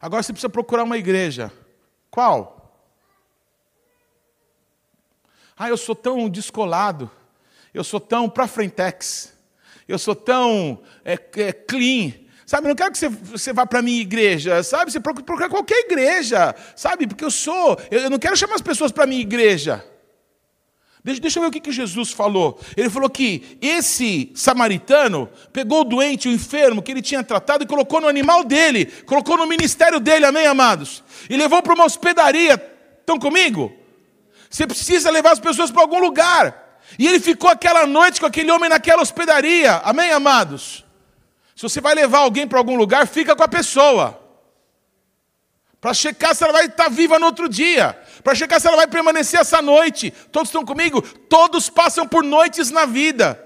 [0.00, 1.50] Agora você precisa procurar uma igreja.
[2.08, 2.55] Qual?
[5.56, 7.10] Ah, eu sou tão descolado,
[7.72, 9.32] eu sou tão para frentex,
[9.88, 12.12] eu sou tão é, é, clean,
[12.46, 14.92] Sabe, não quero que você, vá para a minha igreja, sabe?
[14.92, 17.04] Você procura qualquer igreja, sabe?
[17.08, 19.84] Porque eu sou, eu não quero chamar as pessoas para a minha igreja.
[21.02, 22.60] Deixa, deixa eu ver o que, que Jesus falou.
[22.76, 27.66] Ele falou que esse samaritano pegou o doente, o enfermo que ele tinha tratado e
[27.66, 31.02] colocou no animal dele, colocou no ministério dele, amém, amados?
[31.28, 32.54] E levou para uma hospedaria.
[33.00, 33.72] Estão comigo?
[34.50, 36.80] Você precisa levar as pessoas para algum lugar.
[36.98, 40.84] E ele ficou aquela noite com aquele homem naquela hospedaria, amém, amados?
[41.54, 44.20] Se você vai levar alguém para algum lugar, fica com a pessoa.
[45.80, 47.98] Para checar se ela vai estar viva no outro dia.
[48.22, 50.10] Para checar se ela vai permanecer essa noite.
[50.32, 51.00] Todos estão comigo?
[51.00, 53.42] Todos passam por noites na vida.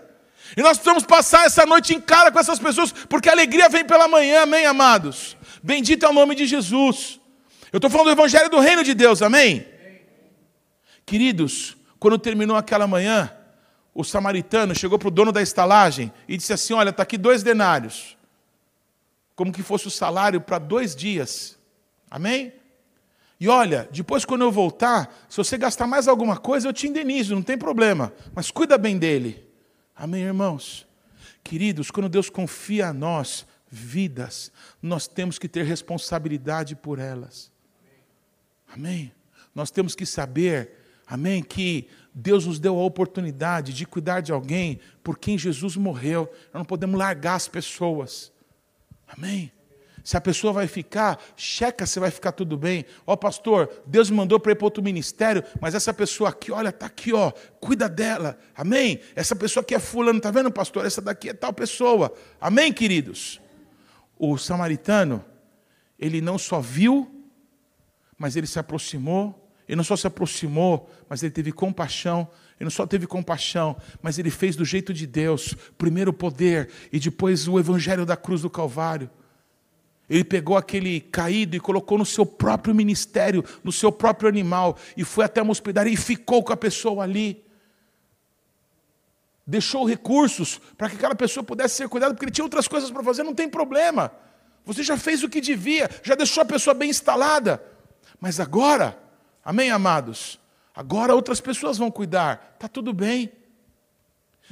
[0.57, 3.85] E nós precisamos passar essa noite em cara com essas pessoas, porque a alegria vem
[3.85, 5.37] pela manhã, amém, amados?
[5.63, 7.21] Bendito é o nome de Jesus.
[7.73, 9.65] Eu estou falando do Evangelho do Reino de Deus, amém?
[11.05, 13.33] Queridos, quando terminou aquela manhã,
[13.95, 17.43] o samaritano chegou para o dono da estalagem e disse assim: Olha, está aqui dois
[17.43, 18.17] denários,
[19.35, 21.59] como que fosse o salário para dois dias.
[22.11, 22.53] Amém?
[23.41, 27.35] E olha, depois quando eu voltar, se você gastar mais alguma coisa, eu te indenizo,
[27.35, 28.13] não tem problema.
[28.35, 29.49] Mas cuida bem dele.
[29.97, 30.87] Amém, irmãos?
[31.43, 37.51] Queridos, quando Deus confia a nós vidas, nós temos que ter responsabilidade por elas.
[38.73, 39.13] Amém?
[39.55, 40.80] Nós temos que saber,
[41.11, 46.31] amém, que Deus nos deu a oportunidade de cuidar de alguém por quem Jesus morreu.
[46.53, 48.33] Nós não podemos largar as pessoas.
[49.07, 49.53] Amém?
[50.03, 52.85] Se a pessoa vai ficar, checa se vai ficar tudo bem.
[53.07, 56.51] Ó, oh, pastor, Deus me mandou para ir para outro ministério, mas essa pessoa aqui,
[56.51, 57.31] olha, está aqui, ó,
[57.61, 58.39] cuida dela.
[58.57, 59.01] Amém?
[59.15, 60.87] Essa pessoa aqui é fulano, está vendo, pastor?
[60.87, 62.15] Essa daqui é tal pessoa.
[62.41, 63.41] Amém, queridos?
[64.19, 65.25] O samaritano,
[65.99, 67.25] ele não só viu,
[68.17, 69.40] mas ele se aproximou.
[69.71, 72.29] Ele não só se aproximou, mas ele teve compaixão.
[72.59, 76.69] Ele não só teve compaixão, mas ele fez do jeito de Deus, primeiro o poder
[76.93, 79.09] e depois o evangelho da cruz do Calvário.
[80.09, 85.05] Ele pegou aquele caído e colocou no seu próprio ministério, no seu próprio animal, e
[85.05, 87.41] foi até uma hospedaria e ficou com a pessoa ali.
[89.47, 93.05] Deixou recursos para que aquela pessoa pudesse ser cuidada, porque ele tinha outras coisas para
[93.05, 94.11] fazer, não tem problema.
[94.65, 97.63] Você já fez o que devia, já deixou a pessoa bem instalada.
[98.21, 98.99] Mas agora,
[99.45, 100.39] amém, amados?
[100.75, 103.33] Agora outras pessoas vão cuidar, está tudo bem.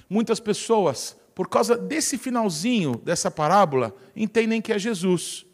[0.09, 5.47] Muitas pessoas, por causa desse finalzinho dessa parábola, entendem que é Jesus.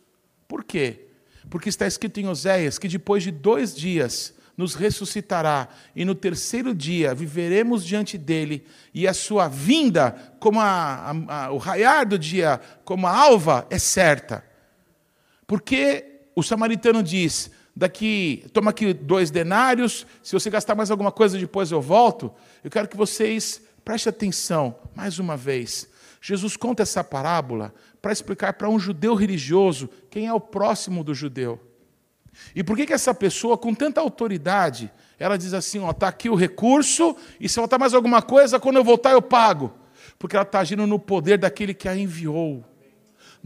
[0.49, 1.09] Por quê?
[1.51, 6.75] Porque está escrito em Oséias que depois de dois dias nos ressuscitará, e no terceiro
[6.75, 12.17] dia viveremos diante dele, e a sua vinda, como a, a, a, o raiar do
[12.17, 14.45] dia, como a alva, é certa.
[15.47, 21.39] Porque o samaritano diz: daqui, toma aqui dois denários, se você gastar mais alguma coisa,
[21.39, 22.33] depois eu volto.
[22.63, 25.89] Eu quero que vocês prestem atenção, mais uma vez.
[26.21, 31.15] Jesus conta essa parábola para explicar para um judeu religioso quem é o próximo do
[31.15, 31.61] judeu.
[32.55, 36.29] E por que, que essa pessoa, com tanta autoridade, ela diz assim: ó, está aqui
[36.29, 39.73] o recurso, e se faltar mais alguma coisa, quando eu voltar eu pago.
[40.19, 42.65] Porque ela está agindo no poder daquele que a enviou.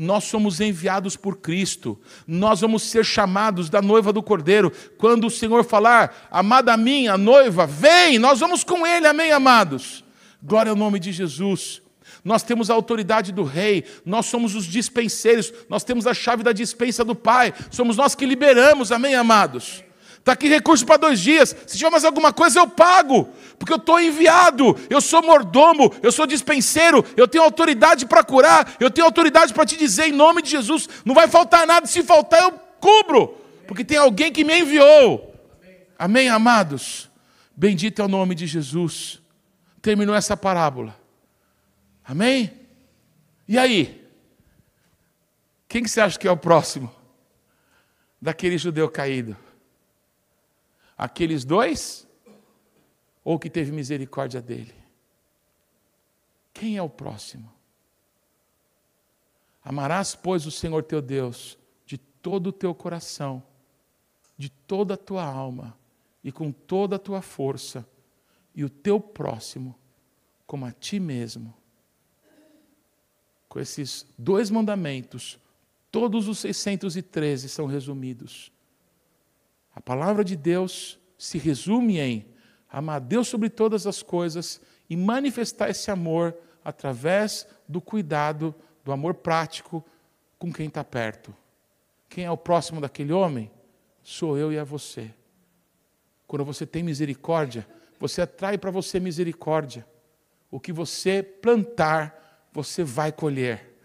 [0.01, 4.73] Nós somos enviados por Cristo, nós vamos ser chamados da noiva do Cordeiro.
[4.97, 10.05] Quando o Senhor falar, amada minha, noiva, vem, nós vamos com Ele, amém, amados?
[10.41, 11.83] Glória ao nome de Jesus.
[12.25, 16.53] Nós temos a autoridade do rei, nós somos os dispenseiros, nós temos a chave da
[16.53, 19.83] dispensa do Pai, somos nós que liberamos, amém, amados?
[20.29, 23.29] Está aqui recurso para dois dias, se tiver mais alguma coisa eu pago,
[23.59, 28.77] porque eu estou enviado, eu sou mordomo, eu sou dispenseiro, eu tenho autoridade para curar,
[28.79, 32.03] eu tenho autoridade para te dizer em nome de Jesus, não vai faltar nada, se
[32.03, 33.37] faltar eu cubro,
[33.67, 35.35] porque tem alguém que me enviou.
[35.99, 37.11] Amém, amados?
[37.55, 39.21] Bendito é o nome de Jesus.
[39.83, 40.97] Terminou essa parábola.
[42.05, 42.53] Amém?
[43.47, 44.09] E aí?
[45.69, 46.91] Quem que você acha que é o próximo?
[48.23, 49.37] Daquele judeu caído?
[50.97, 52.08] Aqueles dois?
[53.29, 54.75] Ou que teve misericórdia dele?
[56.51, 57.53] Quem é o próximo?
[59.63, 63.43] Amarás, pois, o Senhor teu Deus de todo o teu coração,
[64.39, 65.77] de toda a tua alma
[66.25, 67.87] e com toda a tua força,
[68.55, 69.79] e o teu próximo
[70.47, 71.55] como a ti mesmo
[73.47, 75.39] com esses dois mandamentos,
[75.93, 78.51] todos os 613 são resumidos.
[79.75, 82.38] A palavra de Deus se resume em
[82.71, 88.55] amar Deus sobre todas as coisas e manifestar esse amor através do cuidado,
[88.85, 89.85] do amor prático
[90.39, 91.35] com quem está perto.
[92.09, 93.51] Quem é o próximo daquele homem?
[94.03, 95.13] Sou eu e é você.
[96.27, 97.67] Quando você tem misericórdia,
[97.99, 99.87] você atrai para você misericórdia.
[100.51, 103.79] O que você plantar, você vai colher.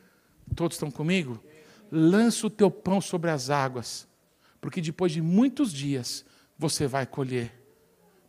[0.55, 1.43] Todos estão comigo?
[1.91, 4.07] Lança o teu pão sobre as águas,
[4.59, 6.25] porque depois de muitos dias
[6.57, 7.62] você vai colher.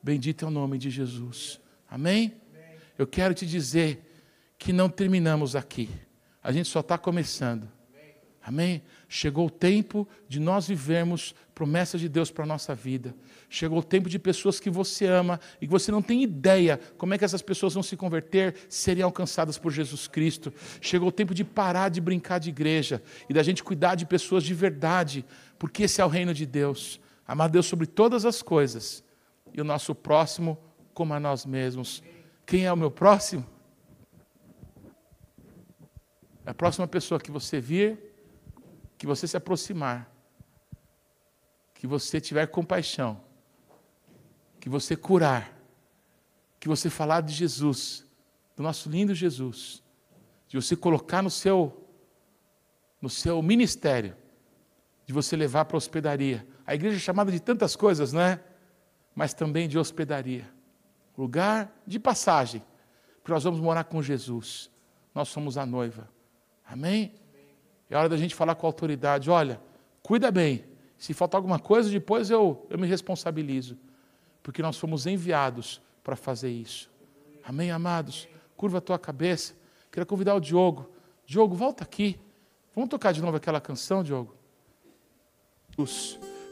[0.04, 1.58] Bendito é o nome de Jesus.
[1.88, 2.34] Amém?
[2.98, 4.04] Eu quero te dizer
[4.58, 5.88] que não terminamos aqui.
[6.42, 7.66] A gente só está começando.
[8.42, 8.82] Amém?
[9.08, 13.14] Chegou o tempo de nós vivermos promessas de Deus para a nossa vida.
[13.48, 17.14] Chegou o tempo de pessoas que você ama e que você não tem ideia como
[17.14, 20.52] é que essas pessoas vão se converter, serem alcançadas por Jesus Cristo.
[20.82, 24.44] Chegou o tempo de parar de brincar de igreja e da gente cuidar de pessoas
[24.44, 25.24] de verdade,
[25.58, 27.00] porque esse é o reino de Deus.
[27.26, 29.02] Amar Deus sobre todas as coisas
[29.54, 30.58] e o nosso próximo
[30.92, 32.02] como a nós mesmos.
[32.44, 33.46] Quem é o meu próximo?
[36.44, 38.14] É a próxima pessoa que você vir
[39.04, 40.10] que você se aproximar,
[41.74, 43.20] que você tiver compaixão,
[44.58, 45.54] que você curar,
[46.58, 48.06] que você falar de Jesus,
[48.56, 49.82] do nosso lindo Jesus,
[50.48, 51.80] de você colocar no seu
[52.98, 54.16] no seu ministério,
[55.04, 56.46] de você levar para a hospedaria.
[56.66, 58.42] A igreja é chamada de tantas coisas, não é?
[59.14, 60.48] Mas também de hospedaria.
[61.16, 62.62] Lugar de passagem,
[63.16, 64.70] porque nós vamos morar com Jesus.
[65.14, 66.08] Nós somos a noiva.
[66.66, 67.14] Amém?
[67.88, 69.60] É hora da gente falar com a autoridade: olha,
[70.02, 70.64] cuida bem,
[70.96, 73.76] Se faltar alguma coisa, depois eu, eu me responsabilizo.
[74.42, 76.90] Porque nós fomos enviados para fazer isso.
[77.44, 78.28] Amém, amados?
[78.56, 79.54] Curva a tua cabeça.
[79.90, 80.90] Queria convidar o Diogo.
[81.26, 82.18] Diogo, volta aqui.
[82.74, 84.34] Vamos tocar de novo aquela canção, Diogo?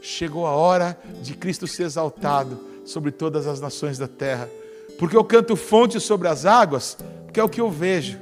[0.05, 4.49] Chegou a hora de Cristo ser exaltado sobre todas as nações da terra.
[4.99, 8.19] Porque eu canto fonte sobre as águas, porque é o que eu vejo.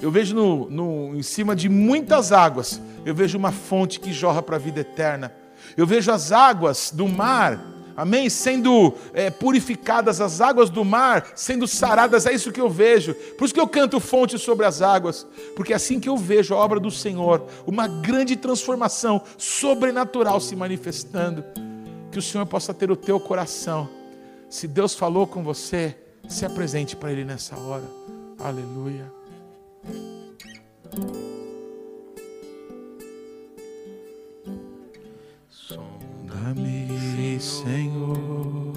[0.00, 4.42] Eu vejo no, no, em cima de muitas águas, eu vejo uma fonte que jorra
[4.42, 5.30] para a vida eterna.
[5.76, 7.62] Eu vejo as águas do mar,
[7.98, 8.30] amém?
[8.30, 13.12] Sendo é, purificadas, as águas do mar sendo saradas, é isso que eu vejo.
[13.36, 15.26] Por isso que eu canto fonte sobre as águas,
[15.56, 20.54] porque é assim que eu vejo a obra do Senhor, uma grande transformação sobrenatural se
[20.54, 21.44] manifestando.
[22.12, 23.88] Que o Senhor possa ter o teu coração.
[24.48, 25.96] Se Deus falou com você,
[26.28, 27.84] se apresente para Ele nessa hora.
[28.38, 29.12] Aleluia.
[36.38, 38.72] Sonda-me, Senhor,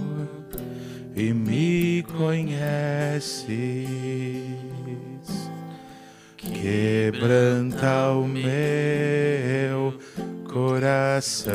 [1.15, 3.47] e me conheces.
[6.37, 9.93] Quebranta o meu
[10.51, 11.51] coração.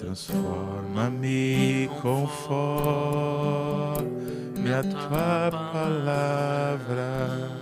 [0.00, 2.90] Transforma-me conforme
[4.72, 7.60] a tua palavra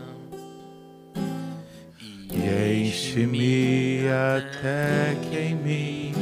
[2.79, 6.15] enche-me até que em mim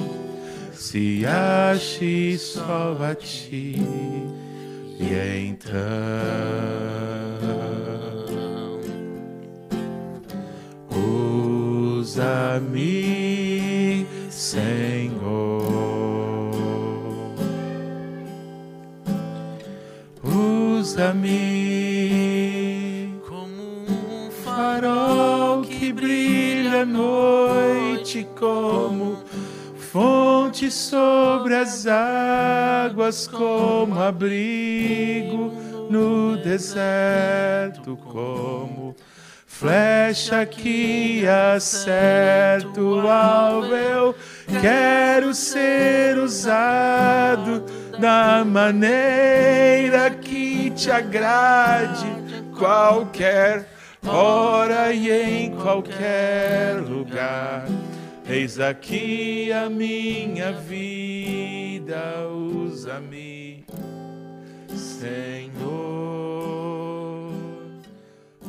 [0.73, 3.77] se ache só a ti
[4.99, 6.67] e então
[12.07, 15.67] usa-me, Senhor.
[20.87, 26.87] usa-me como um farol que brilha à
[30.57, 35.53] fonte sobre as águas, como abrigo
[35.91, 38.97] no deserto, como
[39.47, 43.75] flecha que acerta o alvo.
[43.75, 44.15] Eu
[44.63, 47.63] quero ser usado
[47.99, 52.07] da maneira que te agrade,
[52.59, 53.69] qualquer
[54.07, 57.67] hora e em qualquer lugar.
[58.29, 63.65] Eis aqui a minha vida, usa-me,
[64.69, 65.71] Senhor,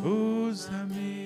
[0.03, 1.16] usa-me.